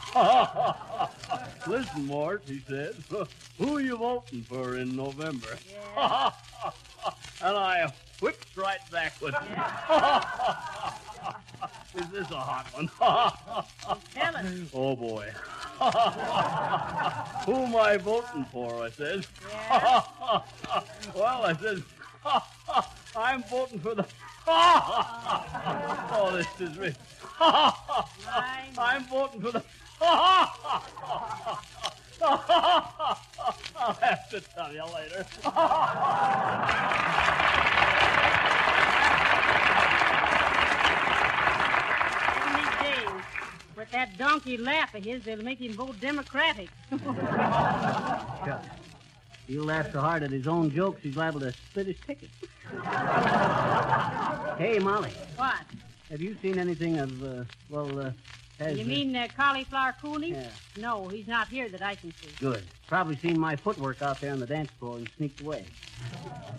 Listen, 1.66 2.06
Mort, 2.06 2.42
he 2.46 2.61
says. 2.68 2.94
Who 3.58 3.78
you 3.78 3.96
voting 3.98 4.44
for 4.48 4.76
in 4.76 4.94
November? 4.96 5.58
and 5.96 7.56
I 7.56 7.92
whipped 8.20 8.56
right 8.56 8.78
back 8.92 9.20
with 9.20 9.34
Is 11.94 12.09
this 12.11 12.31
a 12.31 12.37
hot 12.37 12.66
one? 12.74 12.88
Tell 14.14 14.37
us. 14.37 14.46
oh, 14.74 14.94
boy. 14.94 15.31
Who 17.46 17.55
am 17.55 17.77
I 17.77 17.96
voting 17.96 18.44
for? 18.53 18.83
I 18.83 18.90
says. 18.90 19.27
well, 21.14 21.44
I 21.44 21.57
says, 21.61 21.83
I'm 23.16 23.42
voting 23.44 23.79
for 23.81 23.94
the. 23.94 24.05
oh, 24.46 26.33
this 26.37 26.61
is 26.68 26.77
rich. 26.77 26.94
I'm 27.40 29.05
voting 29.05 29.40
for 29.40 29.53
the. 29.53 29.62
I'll 33.81 33.94
have 34.01 34.29
to 34.31 34.40
tell 34.40 34.72
you 34.72 34.83
later. 34.94 35.24
One 42.35 42.46
of 42.48 42.57
these 42.57 42.74
days, 42.83 43.22
that 43.92 44.16
donkey 44.18 44.57
laugh 44.57 44.94
of 44.94 45.03
his, 45.05 45.22
they'll 45.24 45.42
make 45.42 45.61
him 45.61 45.72
vote 45.74 45.98
Democratic. 46.01 46.68
Shucks. 46.90 48.66
He'll 49.46 49.64
laugh 49.64 49.90
so 49.92 50.01
hard 50.01 50.22
at 50.22 50.31
his 50.31 50.46
own 50.46 50.70
jokes, 50.70 51.01
he's 51.03 51.16
liable 51.16 51.40
to 51.40 51.53
split 51.53 51.87
his 51.87 51.96
ticket. 52.07 52.29
hey, 54.59 54.79
Molly, 54.79 55.12
What? 55.37 55.61
have 56.11 56.20
you 56.20 56.37
seen 56.42 56.59
anything 56.59 56.98
of, 56.98 57.22
uh, 57.22 57.44
well, 57.70 57.98
uh, 57.98 58.11
has... 58.59 58.79
You 58.79 58.85
mean 58.85 59.14
uh, 59.14 59.29
Cauliflower 59.37 59.94
Cooney? 60.01 60.33
Yeah. 60.33 60.49
No, 60.77 61.09
he's 61.09 61.27
not 61.27 61.49
here 61.49 61.68
that 61.68 61.83
I 61.83 61.94
can 61.94 62.12
see. 62.12 62.29
Good. 62.40 62.62
Probably 62.87 63.16
seen 63.16 63.38
my 63.38 63.57
footwork 63.57 64.03
out 64.03 64.21
there 64.21 64.33
on 64.33 64.40
the 64.40 64.47
dance 64.47 64.71
floor 64.79 64.97
and 64.97 65.09
sneaked 65.16 65.40
away. 65.40 65.64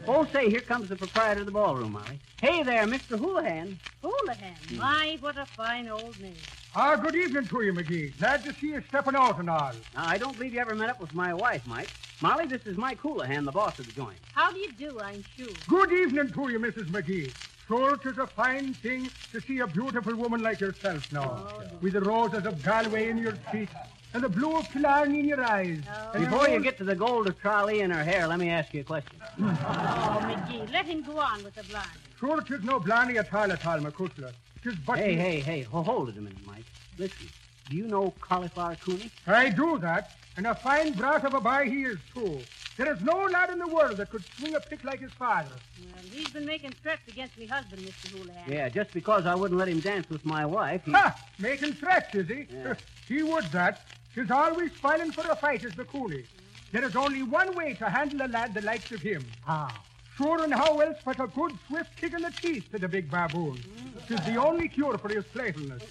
Oh, 0.08 0.26
say, 0.32 0.50
here 0.50 0.60
comes 0.62 0.90
the 0.90 0.96
proprietor 0.96 1.42
of 1.42 1.46
the 1.46 1.52
ballroom, 1.52 1.94
Molly. 1.94 2.20
Hey 2.42 2.64
there, 2.64 2.86
Mr. 2.86 3.18
Houlihan. 3.18 3.78
Houlihan. 4.02 4.56
My, 4.78 5.18
what 5.20 5.38
a 5.38 5.46
fine 5.46 5.90
old 5.90 6.20
name. 6.22 6.36
Ah, 6.76 6.96
good 6.96 7.16
evening 7.16 7.48
to 7.48 7.62
you, 7.62 7.74
McGee. 7.74 8.18
Glad 8.20 8.44
to 8.44 8.54
see 8.54 8.68
you 8.68 8.84
stepping 8.88 9.16
out 9.16 9.40
and 9.40 9.50
all. 9.50 9.72
Now, 9.96 10.08
I 10.08 10.18
don't 10.18 10.38
believe 10.38 10.54
you 10.54 10.60
ever 10.60 10.76
met 10.76 10.90
up 10.90 11.02
with 11.02 11.14
my 11.14 11.34
wife, 11.34 11.66
Mike. 11.66 11.90
Molly, 12.22 12.46
this 12.46 12.66
is 12.68 12.78
Mike 12.78 13.00
Houlihan, 13.00 13.46
the 13.46 13.52
boss 13.52 13.80
of 13.80 13.88
the 13.88 13.92
joint. 13.94 14.18
How 14.34 14.52
do 14.52 14.60
you 14.60 14.72
do, 14.74 15.00
I'm 15.00 15.24
sure? 15.36 15.48
Good 15.68 15.92
evening 15.92 16.32
to 16.32 16.50
you, 16.50 16.60
Mrs. 16.60 16.90
McGee. 16.90 17.34
Sure, 17.70 17.96
'tis 17.98 18.18
a 18.18 18.26
fine 18.26 18.74
thing 18.74 19.12
to 19.32 19.40
see 19.42 19.60
a 19.60 19.68
beautiful 19.68 20.16
woman 20.16 20.42
like 20.42 20.60
yourself 20.60 21.12
now, 21.14 21.48
oh. 21.48 21.62
with 21.82 21.94
the 21.94 22.02
roses 22.02 22.44
of 22.48 22.64
Galway 22.64 23.10
in 23.10 23.20
your 23.20 23.34
cheeks 23.52 23.72
and 24.16 24.24
the 24.24 24.28
blue 24.28 24.58
of 24.58 24.68
Killarney 24.72 25.20
in 25.20 25.28
your 25.28 25.44
eyes. 25.44 25.84
Oh. 25.88 26.12
And 26.16 26.26
Before 26.26 26.50
you 26.50 26.62
get 26.62 26.80
to 26.80 26.84
the 26.84 26.96
gold 26.96 27.28
of 27.28 27.40
Tralee 27.40 27.82
in 27.82 27.92
her 27.92 28.04
hair, 28.04 28.26
let 28.26 28.40
me 28.40 28.50
ask 28.50 28.74
you 28.74 28.82
a 28.82 28.84
question. 28.84 29.22
Oh, 29.40 30.20
McGee, 30.24 30.72
let 30.72 30.88
him 30.88 31.04
go 31.04 31.20
on 31.20 31.44
with 31.44 31.54
the 31.54 31.64
blind. 31.66 32.00
Sure, 32.20 32.42
'tis 32.42 32.64
no 32.64 32.80
blarney 32.80 33.20
at 33.20 33.32
all 33.32 33.52
at 33.52 33.64
all, 33.64 33.78
Macushla. 33.78 34.34
'Tis 34.64 34.76
but... 34.78 34.98
Hey, 34.98 35.16
hey, 35.16 35.40
hey, 35.40 35.62
hold 35.62 36.10
it 36.10 36.18
a 36.18 36.22
minute, 36.22 36.44
Mike. 36.48 36.66
Listen, 36.98 37.28
do 37.70 37.76
you 37.76 37.86
know 37.86 38.16
Cauliflower 38.20 38.78
Cooney? 38.78 39.12
I 39.28 39.50
do 39.50 39.78
that, 39.78 40.16
and 40.38 40.48
a 40.48 40.56
fine 40.56 40.94
brat 40.94 41.24
of 41.24 41.36
a 41.36 41.40
boy 41.40 41.70
he 41.70 41.84
is, 41.84 42.00
too. 42.16 42.42
There 42.80 42.94
is 42.94 43.02
no 43.02 43.26
lad 43.26 43.50
in 43.50 43.60
the 43.60 43.68
world 43.68 43.98
that 43.98 44.10
could 44.10 44.24
swing 44.38 44.56
a 44.56 44.60
pick 44.62 44.86
like 44.86 45.02
his 45.02 45.12
father. 45.12 45.52
Well, 45.52 46.02
he's 46.14 46.30
been 46.30 46.46
making 46.46 46.72
threats 46.82 47.02
against 47.10 47.38
me 47.38 47.46
husband, 47.46 47.82
Mr. 47.82 48.18
Houlihan. 48.18 48.50
Yeah, 48.50 48.70
just 48.70 48.94
because 48.94 49.26
I 49.26 49.36
wouldn't 49.36 49.60
let 49.60 49.68
him 49.68 49.82
dance 49.82 50.10
with 50.10 50.26
my 50.26 50.46
wife. 50.46 50.86
He... 50.86 50.94
Ha! 50.94 51.14
Making 51.40 51.74
threats, 51.74 52.16
is 52.16 52.30
he? 52.30 52.48
Yeah. 52.50 52.76
he 53.10 53.22
would 53.22 53.44
that. 53.52 53.82
He's 54.16 54.32
always 54.32 54.72
filing 54.72 55.12
for 55.12 55.30
a 55.30 55.36
fight, 55.36 55.66
is 55.66 55.76
the 55.76 55.84
Cooney. 55.84 56.24
There 56.72 56.86
is 56.86 56.96
only 56.96 57.22
one 57.22 57.54
way 57.54 57.74
to 57.74 57.90
handle 57.90 58.26
a 58.26 58.30
lad 58.30 58.54
the 58.54 58.62
likes 58.62 58.90
of 58.94 59.02
him. 59.02 59.26
How? 59.46 59.68
Sure, 60.16 60.42
and 60.42 60.54
how 60.54 60.80
else 60.80 61.00
but 61.04 61.20
a 61.20 61.28
good 61.28 61.52
swift 61.68 61.94
kick 61.98 62.14
in 62.14 62.22
the 62.22 62.32
teeth 62.32 62.72
to 62.72 62.80
the 62.80 62.88
big 62.88 63.12
baboon. 63.12 63.58
Mm. 63.58 63.89
Tis 64.10 64.20
the 64.26 64.38
only 64.38 64.68
cure 64.68 64.98
for 64.98 65.08
his 65.10 65.24
playfulness. 65.26 65.84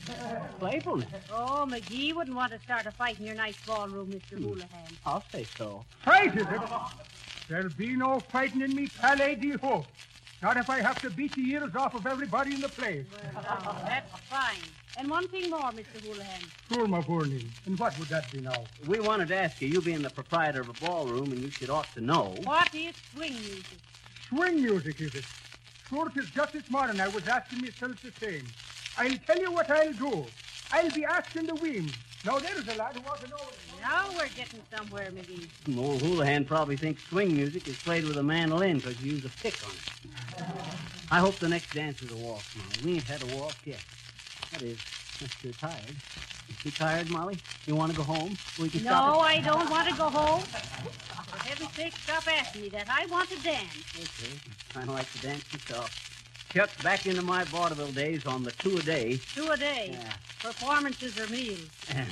Playfulness? 0.58 1.08
Oh, 1.32 1.64
McGee 1.68 2.12
wouldn't 2.12 2.34
want 2.34 2.52
to 2.52 2.58
start 2.58 2.84
a 2.86 2.90
fight 2.90 3.16
in 3.20 3.26
your 3.26 3.36
nice 3.36 3.54
ballroom, 3.64 4.08
Mr. 4.08 4.36
Hmm. 4.36 4.42
Houlihan. 4.42 4.98
I'll 5.06 5.22
say 5.30 5.46
so. 5.56 5.84
Fight, 6.04 6.36
is 6.36 6.44
it? 6.50 6.60
There'll 7.48 7.68
be 7.68 7.94
no 7.94 8.18
fighting 8.32 8.60
in 8.62 8.74
me 8.74 8.88
Palais 8.88 9.36
de 9.36 9.56
Hope. 9.58 9.86
Not 10.42 10.56
if 10.56 10.68
I 10.68 10.80
have 10.80 11.00
to 11.02 11.10
beat 11.10 11.32
the 11.36 11.48
ears 11.48 11.76
off 11.76 11.94
of 11.94 12.08
everybody 12.08 12.54
in 12.54 12.60
the 12.60 12.68
place. 12.68 13.06
Oh, 13.36 13.76
that's 13.84 14.10
fine. 14.28 14.56
And 14.96 15.08
one 15.08 15.28
thing 15.28 15.48
more, 15.48 15.70
Mr. 15.70 16.04
Houlihan. 16.04 16.40
Sure, 16.72 16.88
my 16.88 17.00
Bourney. 17.00 17.44
And 17.66 17.78
what 17.78 17.96
would 18.00 18.08
that 18.08 18.32
be 18.32 18.40
now? 18.40 18.64
We 18.88 18.98
wanted 18.98 19.28
to 19.28 19.36
ask 19.36 19.62
you, 19.62 19.68
you 19.68 19.80
being 19.80 20.02
the 20.02 20.10
proprietor 20.10 20.62
of 20.62 20.68
a 20.68 20.72
ballroom, 20.84 21.30
and 21.30 21.40
you 21.40 21.50
should 21.50 21.70
ought 21.70 21.94
to 21.94 22.00
know. 22.00 22.36
What 22.42 22.74
is 22.74 22.94
swing 23.14 23.34
music? 23.34 23.78
Swing 24.28 24.60
music, 24.60 25.00
is 25.00 25.14
it? 25.14 25.24
Sure, 25.88 26.08
'tis 26.10 26.30
just 26.30 26.52
this 26.52 26.70
morning 26.70 27.00
I 27.00 27.08
was 27.08 27.26
asking 27.26 27.62
myself 27.62 28.00
the 28.02 28.12
same. 28.20 28.46
I'll 28.98 29.16
tell 29.26 29.38
you 29.38 29.52
what 29.52 29.70
I'll 29.70 29.92
do. 29.92 30.26
I'll 30.72 30.90
be 30.90 31.04
asking 31.04 31.46
the 31.46 31.54
wind. 31.54 31.94
Now, 32.24 32.38
there's 32.38 32.66
a 32.68 32.74
lad 32.74 32.94
who 32.96 33.00
wants 33.02 33.22
to 33.22 33.30
know... 33.30 33.36
Now 33.80 34.06
we're 34.16 34.28
getting 34.36 34.60
somewhere, 34.76 35.10
McGee. 35.12 35.48
Old 35.78 36.02
Houlihan 36.02 36.44
probably 36.44 36.76
thinks 36.76 37.02
swing 37.04 37.34
music 37.34 37.68
is 37.68 37.76
played 37.76 38.04
with 38.04 38.18
a 38.18 38.22
mandolin 38.22 38.78
because 38.78 39.00
you 39.00 39.12
use 39.12 39.24
a 39.24 39.28
pick 39.40 39.54
on 39.64 39.70
it. 39.70 40.10
I 41.12 41.20
hope 41.20 41.38
the 41.38 41.48
next 41.48 41.72
dance 41.72 42.02
is 42.02 42.10
a 42.10 42.16
waltz, 42.16 42.54
Molly. 42.56 42.70
We 42.84 42.94
ain't 42.96 43.04
had 43.04 43.22
a 43.22 43.36
waltz 43.36 43.56
yet. 43.64 43.82
That 44.50 44.62
is, 44.62 44.78
unless 45.20 45.44
you're 45.44 45.52
tired. 45.54 45.96
You 46.64 46.70
tired, 46.72 47.08
Molly? 47.08 47.38
You 47.66 47.76
want 47.76 47.92
to 47.92 47.96
go 47.96 48.02
home? 48.02 48.36
We 48.58 48.68
can 48.68 48.82
No, 48.82 48.90
stop. 48.90 49.22
I 49.22 49.40
don't 49.40 49.70
want 49.70 49.88
to 49.88 49.94
go 49.94 50.10
home. 50.10 50.42
For 51.48 51.54
heaven's 51.54 51.76
sake, 51.76 51.94
stop 51.96 52.28
asking 52.28 52.62
me 52.62 52.68
that. 52.70 52.88
I 52.90 53.06
want 53.06 53.30
to 53.30 53.42
dance. 53.42 53.72
Okay. 53.96 54.34
Kind 54.74 54.88
of 54.88 54.94
like 54.94 55.10
to 55.12 55.18
dance 55.22 55.44
myself. 55.50 56.44
Chuck, 56.52 56.70
back 56.82 57.06
into 57.06 57.22
my 57.22 57.44
vaudeville 57.44 57.92
days 57.92 58.26
on 58.26 58.42
the 58.44 58.50
two 58.52 58.76
a 58.76 58.82
day. 58.82 59.18
Two 59.34 59.48
a 59.50 59.56
day. 59.56 59.90
Yeah. 59.92 60.12
Performances 60.40 61.18
or 61.18 61.26
meals. 61.28 61.66
And 61.90 62.06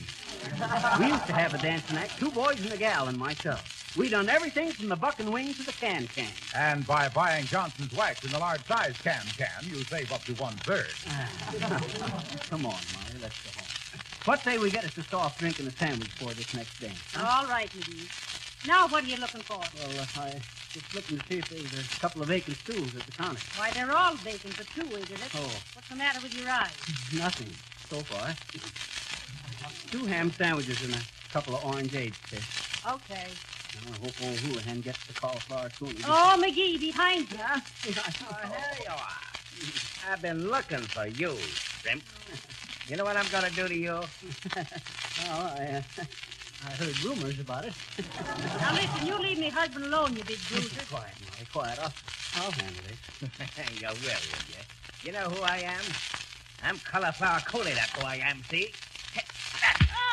we 0.99 1.07
used 1.07 1.27
to 1.27 1.35
have 1.35 1.53
a 1.53 1.59
dancing 1.59 1.99
act, 1.99 2.19
two 2.19 2.31
boys 2.31 2.61
and 2.61 2.73
a 2.73 2.79
gal 2.79 3.09
and 3.09 3.19
myself. 3.19 3.95
We 3.97 4.09
done 4.09 4.31
everything 4.31 4.71
from 4.71 4.89
the 4.89 4.97
buck 4.97 5.21
and 5.21 5.31
wing 5.31 5.53
to 5.53 5.63
the 5.63 5.73
can 5.73 6.07
can. 6.07 6.31
And 6.55 6.87
by 6.87 7.09
buying 7.11 7.45
Johnson's 7.47 7.93
wax 7.95 8.25
in 8.25 8.31
the 8.31 8.39
large 8.39 8.65
size 8.67 8.97
can 9.03 9.23
can, 9.37 9.65
you 9.65 9.77
save 9.85 10.13
up 10.13 10.25
to 10.25 10.33
one 10.35 10.55
third. 10.65 10.93
Ah. 11.09 11.29
Come 12.51 12.65
on, 12.67 12.73
Molly, 12.73 13.21
let's 13.21 13.43
go 13.43 13.51
home. 13.59 13.67
What 14.25 14.41
say 14.41 14.59
we 14.59 14.71
get 14.71 14.85
us 14.85 14.97
a 14.99 15.03
soft 15.03 15.39
drink 15.39 15.59
and 15.59 15.69
a 15.69 15.73
sandwich 15.73 16.11
for 16.13 16.33
this 16.35 16.53
next 16.55 16.81
dance? 16.81 16.99
All 17.17 17.47
right, 17.47 17.71
McGee. 17.71 18.36
Now, 18.67 18.89
what 18.89 19.05
are 19.05 19.07
you 19.07 19.17
looking 19.17 19.43
for? 19.43 19.59
Well, 19.59 20.01
uh, 20.01 20.21
I 20.21 20.41
just 20.73 20.93
looking 20.95 21.19
to 21.19 21.25
see 21.29 21.39
if 21.39 21.49
there's 21.49 21.73
a 21.73 22.01
couple 22.01 22.23
of 22.23 22.29
vacant 22.29 22.57
stools 22.57 22.95
at 22.97 23.07
the 23.07 23.13
counter. 23.13 23.41
Why, 23.57 23.71
they're 23.71 23.93
all 23.93 24.15
vacant, 24.17 24.57
but 24.57 24.67
two, 24.75 24.83
isn't 24.83 25.13
it? 25.13 25.31
Oh. 25.35 25.51
What's 25.75 25.89
the 25.89 25.95
matter 25.97 26.21
with 26.21 26.37
your 26.37 26.51
eyes? 26.51 26.73
Nothing 27.15 27.49
so 27.89 28.03
far. 28.03 28.35
Two 29.91 30.05
ham 30.07 30.33
sandwiches 30.33 30.83
and 30.85 30.95
a 30.95 31.33
couple 31.33 31.55
of 31.55 31.65
orange 31.65 31.95
eggs, 31.95 32.17
sir. 32.29 32.39
Okay. 32.91 33.29
I 33.87 33.91
hope 34.03 34.15
old 34.23 34.39
Houlihan 34.39 34.81
gets 34.81 35.07
the 35.07 35.15
cauliflower 35.15 35.71
cooney. 35.79 36.01
Oh, 36.05 36.37
McGee, 36.43 36.81
behind 36.81 37.31
you. 37.31 37.39
Oh, 38.29 38.49
here 38.49 38.85
you 38.85 38.91
are. 38.91 40.11
I've 40.13 40.23
been 40.23 40.49
looking 40.51 40.83
for 40.83 41.07
you, 41.07 41.37
Shrimp. 41.83 42.03
You 42.89 42.97
know 42.97 43.05
what 43.05 43.17
I'm 43.17 43.29
going 43.31 43.49
to 43.49 43.57
do 43.57 43.69
to 43.69 43.75
you? 43.75 43.91
Oh, 43.93 44.09
I, 45.29 45.83
uh, 45.99 46.05
I 46.67 46.71
heard 46.71 47.05
rumors 47.05 47.39
about 47.39 47.65
it. 47.65 47.73
Now 48.61 48.73
listen, 48.75 49.07
you 49.07 49.19
leave 49.19 49.39
me 49.39 49.49
husband 49.51 49.85
alone, 49.85 50.17
you 50.17 50.25
big 50.25 50.39
bruiser. 50.49 50.83
quiet, 50.91 51.15
Molly, 51.23 51.47
quiet. 51.53 51.79
I'll, 51.79 51.93
I'll 52.37 52.51
handle 52.51 52.85
it. 52.91 53.81
you 53.81 53.87
will, 53.87 53.95
will 54.03 54.47
you? 54.51 54.63
You 55.05 55.13
know 55.13 55.29
who 55.31 55.43
I 55.45 55.59
am? 55.59 55.81
I'm 56.65 56.79
Cauliflower 56.81 57.41
Cooney, 57.47 57.73
that's 57.73 57.93
who 57.93 58.05
I 58.05 58.17
am, 58.17 58.43
see? 58.51 58.73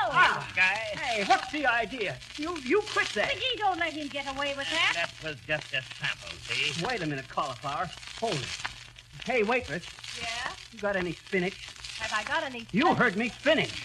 Oh! 0.06 0.10
Ah, 0.12 0.48
guy. 0.56 0.76
Hey, 1.00 1.24
what's 1.24 1.52
the 1.52 1.66
idea? 1.66 2.18
You 2.38 2.58
you 2.63 2.82
quit 2.94 3.08
that. 3.16 3.30
McGee, 3.30 3.58
don't 3.58 3.80
let 3.80 3.94
him 3.94 4.08
get 4.10 4.28
away 4.36 4.54
with 4.56 4.70
that. 4.70 4.92
That 4.94 5.12
was 5.28 5.38
just 5.48 5.74
a 5.74 5.82
sample, 5.98 6.38
see? 6.44 6.86
Wait 6.86 7.02
a 7.02 7.06
minute, 7.08 7.28
cauliflower. 7.30 7.89
Hold 8.20 8.36
it. 8.36 9.24
Hey, 9.26 9.42
waitress, 9.44 9.86
Yeah? 10.22 10.52
you 10.72 10.80
got 10.80 10.96
any 10.98 11.13
spinach? 11.13 11.68
Have 12.00 12.12
I 12.13 12.24
got 12.28 12.44
any... 12.44 12.66
spinach? 12.66 12.74
You 12.74 12.94
heard 12.94 13.16
me, 13.16 13.30
spinach. 13.30 13.82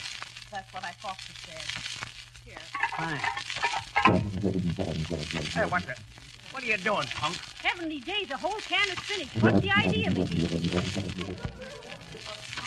That's 0.51 0.73
what 0.75 0.85
I 0.85 0.91
thought 0.91 1.17
you 1.29 1.35
said. 1.47 2.08
Here. 2.49 2.59
Fine. 2.97 3.21
Hey, 5.53 5.67
what 5.67 5.83
the... 5.83 5.95
What 6.51 6.63
are 6.63 6.67
you 6.67 6.79
doing, 6.79 7.07
punk? 7.15 7.37
Heavenly 7.63 8.01
days, 8.01 8.31
a 8.31 8.39
whole 8.39 8.59
can 8.61 8.91
of 8.91 8.99
spinach. 9.01 9.29
What's 9.43 9.61
the 9.61 9.71
idea, 9.71 10.09
McGee? 10.09 11.37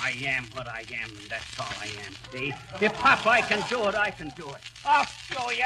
I 0.04 0.12
am 0.28 0.46
what 0.54 0.68
I 0.68 0.84
am, 1.02 1.10
and 1.10 1.30
that's 1.30 1.60
all 1.60 1.74
I 1.82 1.88
am, 2.06 2.14
see? 2.32 2.54
If 2.80 2.94
Popeye 2.94 3.42
can 3.48 3.64
do 3.70 3.88
it, 3.88 3.96
I 3.96 4.12
can 4.12 4.30
do 4.36 4.50
it. 4.50 4.62
I'll 4.86 5.06
show 5.06 5.50
you. 5.50 5.66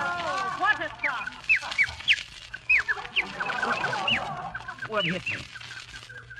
Oh, 0.00 0.56
what 0.58 0.78
a 0.78 0.88
thought. 1.00 1.28
What 4.88 5.04
hit 5.06 5.26
me? 5.30 5.36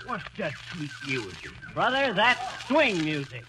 What's 0.07 0.25
that 0.37 0.53
sweet 0.73 0.91
music? 1.07 1.51
Brother, 1.73 2.13
that's 2.13 2.67
swing 2.67 3.03
music. 3.03 3.45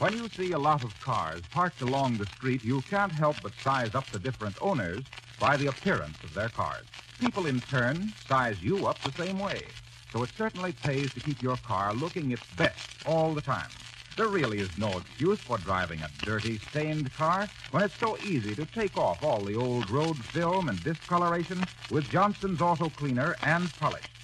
When 0.00 0.14
you 0.14 0.30
see 0.34 0.52
a 0.52 0.58
lot 0.58 0.82
of 0.82 0.98
cars 1.02 1.42
parked 1.52 1.82
along 1.82 2.16
the 2.16 2.26
street, 2.38 2.64
you 2.64 2.80
can't 2.88 3.12
help 3.12 3.36
but 3.42 3.52
size 3.62 3.90
up 3.94 4.10
the 4.10 4.18
different 4.18 4.56
owners 4.58 5.04
by 5.38 5.58
the 5.58 5.66
appearance 5.66 6.16
of 6.24 6.32
their 6.32 6.48
cars. 6.48 6.86
People, 7.18 7.44
in 7.44 7.60
turn, 7.60 8.14
size 8.26 8.56
you 8.62 8.86
up 8.86 9.04
the 9.04 9.12
same 9.22 9.38
way. 9.38 9.62
So 10.10 10.22
it 10.22 10.30
certainly 10.38 10.72
pays 10.72 11.12
to 11.12 11.20
keep 11.20 11.42
your 11.42 11.58
car 11.58 11.92
looking 11.92 12.30
its 12.30 12.42
best 12.56 12.80
all 13.04 13.34
the 13.34 13.42
time. 13.42 13.72
There 14.16 14.28
really 14.28 14.60
is 14.60 14.70
no 14.78 14.96
excuse 14.96 15.38
for 15.46 15.58
driving 15.58 16.00
a 16.02 16.10
dirty, 16.24 16.58
stained 16.70 17.12
car 17.18 17.50
when 17.70 17.82
it's 17.82 18.00
so 18.00 18.16
easy 18.16 18.54
to 18.54 18.64
take 18.64 18.96
off 18.96 19.22
all 19.22 19.44
the 19.44 19.54
old 19.54 19.90
road 19.90 20.16
film 20.32 20.70
and 20.70 20.82
discoloration 20.82 21.68
with 21.90 22.10
Johnson's 22.10 22.62
Auto 22.62 22.88
Cleaner 22.88 23.36
and 23.42 23.68
Polish. 23.78 24.19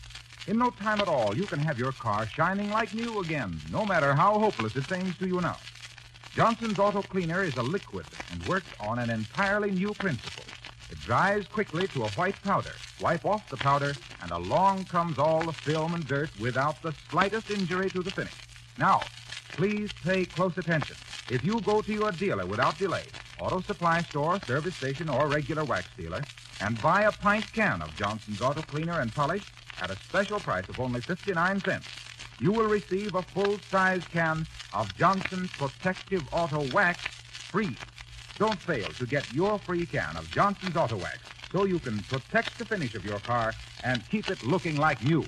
In 0.46 0.58
no 0.58 0.70
time 0.70 1.00
at 1.00 1.08
all, 1.08 1.36
you 1.36 1.44
can 1.44 1.58
have 1.58 1.76
your 1.76 1.90
car 1.90 2.24
shining 2.24 2.70
like 2.70 2.94
new 2.94 3.18
again, 3.18 3.60
no 3.72 3.84
matter 3.84 4.14
how 4.14 4.38
hopeless 4.38 4.76
it 4.76 4.84
seems 4.84 5.18
to 5.18 5.26
you 5.26 5.40
now. 5.40 5.56
Johnson's 6.36 6.78
Auto 6.78 7.02
Cleaner 7.02 7.42
is 7.42 7.56
a 7.56 7.62
liquid 7.62 8.06
and 8.30 8.46
works 8.46 8.68
on 8.78 9.00
an 9.00 9.10
entirely 9.10 9.72
new 9.72 9.92
principle. 9.94 10.44
It 10.88 11.00
dries 11.00 11.48
quickly 11.48 11.88
to 11.88 12.04
a 12.04 12.08
white 12.10 12.40
powder. 12.44 12.70
Wipe 13.00 13.26
off 13.26 13.48
the 13.50 13.56
powder, 13.56 13.96
and 14.22 14.30
along 14.30 14.84
comes 14.84 15.18
all 15.18 15.44
the 15.44 15.52
film 15.52 15.94
and 15.94 16.06
dirt 16.06 16.30
without 16.38 16.80
the 16.80 16.94
slightest 17.10 17.50
injury 17.50 17.90
to 17.90 18.02
the 18.02 18.12
finish. 18.12 18.34
Now, 18.78 19.02
please 19.48 19.90
pay 20.04 20.26
close 20.26 20.56
attention. 20.58 20.94
If 21.28 21.44
you 21.44 21.60
go 21.62 21.82
to 21.82 21.92
your 21.92 22.12
dealer 22.12 22.46
without 22.46 22.78
delay, 22.78 23.06
auto 23.40 23.62
supply 23.62 24.02
store, 24.02 24.38
service 24.46 24.76
station, 24.76 25.08
or 25.08 25.26
regular 25.26 25.64
wax 25.64 25.88
dealer, 25.96 26.22
and 26.60 26.80
buy 26.80 27.02
a 27.02 27.12
pint 27.12 27.52
can 27.52 27.82
of 27.82 27.96
Johnson's 27.96 28.40
Auto 28.40 28.62
Cleaner 28.62 29.00
and 29.00 29.12
Polish 29.12 29.42
at 29.80 29.90
a 29.90 29.96
special 29.96 30.40
price 30.40 30.68
of 30.68 30.80
only 30.80 31.00
59 31.00 31.60
cents, 31.62 31.86
you 32.40 32.52
will 32.52 32.66
receive 32.66 33.14
a 33.14 33.22
full-size 33.22 34.02
can 34.12 34.46
of 34.72 34.94
Johnson's 34.96 35.50
Protective 35.52 36.22
Auto 36.32 36.62
Wax 36.72 37.00
free. 37.50 37.76
Don't 38.38 38.58
fail 38.58 38.88
to 38.88 39.06
get 39.06 39.24
your 39.32 39.58
free 39.58 39.86
can 39.86 40.16
of 40.16 40.30
Johnson's 40.30 40.76
Auto 40.76 40.96
Wax 40.96 41.18
so 41.52 41.64
you 41.64 41.78
can 41.78 41.98
protect 42.04 42.58
the 42.58 42.64
finish 42.64 42.94
of 42.94 43.04
your 43.04 43.20
car 43.20 43.54
and 43.84 44.06
keep 44.10 44.28
it 44.28 44.44
looking 44.44 44.76
like 44.76 45.02
new. 45.04 45.24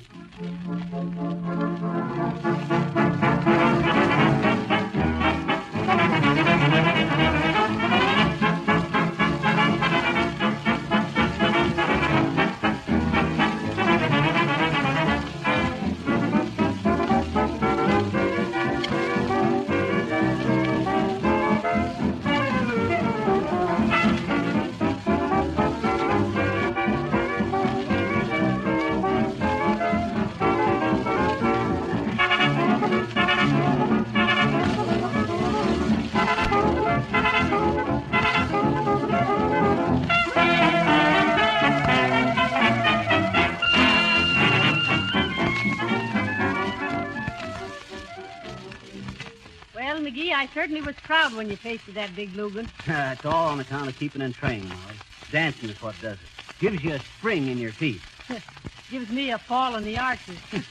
I 50.39 50.47
certainly 50.55 50.83
was 50.83 50.95
proud 51.03 51.35
when 51.35 51.51
you 51.51 51.57
tasted 51.57 51.97
that 51.97 52.15
big 52.15 52.33
Lugan. 52.35 52.69
it's 53.13 53.25
all 53.25 53.49
on 53.49 53.59
account 53.59 53.89
of 53.89 53.99
keeping 53.99 54.23
in 54.23 54.33
train, 54.33 54.69
Molly. 54.69 54.95
Dancing 55.33 55.69
is 55.69 55.83
what 55.83 55.97
does 56.01 56.13
it. 56.13 56.61
Gives 56.61 56.85
you 56.85 56.93
a 56.93 57.01
spring 57.01 57.49
in 57.49 57.59
your 57.59 57.73
feet. 57.73 58.01
Gives 58.89 59.11
me 59.11 59.33
a 59.33 59.39
fall 59.39 59.75
in 59.75 59.83
the 59.83 59.99
arches. 59.99 60.39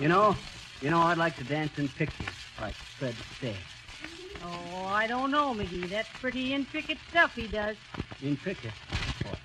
You 0.00 0.08
know, 0.08 0.34
you 0.80 0.88
know, 0.88 0.98
I'd 0.98 1.18
like 1.18 1.36
to 1.36 1.44
dance 1.44 1.78
in 1.78 1.86
pictures, 1.86 2.26
like 2.58 2.72
Fred 2.72 3.14
Astaire. 3.14 3.54
oh, 4.42 4.86
I 4.86 5.06
don't 5.06 5.30
know, 5.30 5.52
McGee. 5.52 5.90
That's 5.90 6.08
pretty 6.08 6.54
intricate 6.54 6.96
stuff 7.10 7.34
he 7.34 7.46
does. 7.46 7.76
Intricate. 8.22 8.72
What? 9.24 9.38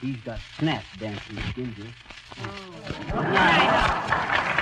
He's 0.00 0.18
got 0.18 0.38
snap 0.60 0.84
dancing 1.00 1.38
Ginger. 1.56 1.88
Carlo 3.10 4.53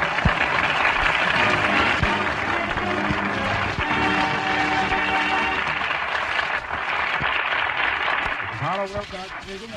Harlow 8.72 8.90
Wilcox 8.90 9.28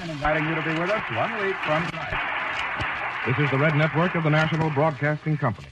and 0.01 0.09
inviting 0.09 0.47
you 0.47 0.55
to 0.55 0.61
be 0.61 0.69
with 0.79 0.89
us 0.89 1.03
one 1.11 1.33
week 1.45 1.57
from 1.65 1.85
tonight. 1.89 2.15
This 3.27 3.37
is 3.39 3.51
the 3.51 3.57
Red 3.57 3.75
Network 3.75 4.15
of 4.15 4.23
the 4.23 4.29
National 4.29 4.69
Broadcasting 4.69 5.35
Company. 5.35 5.67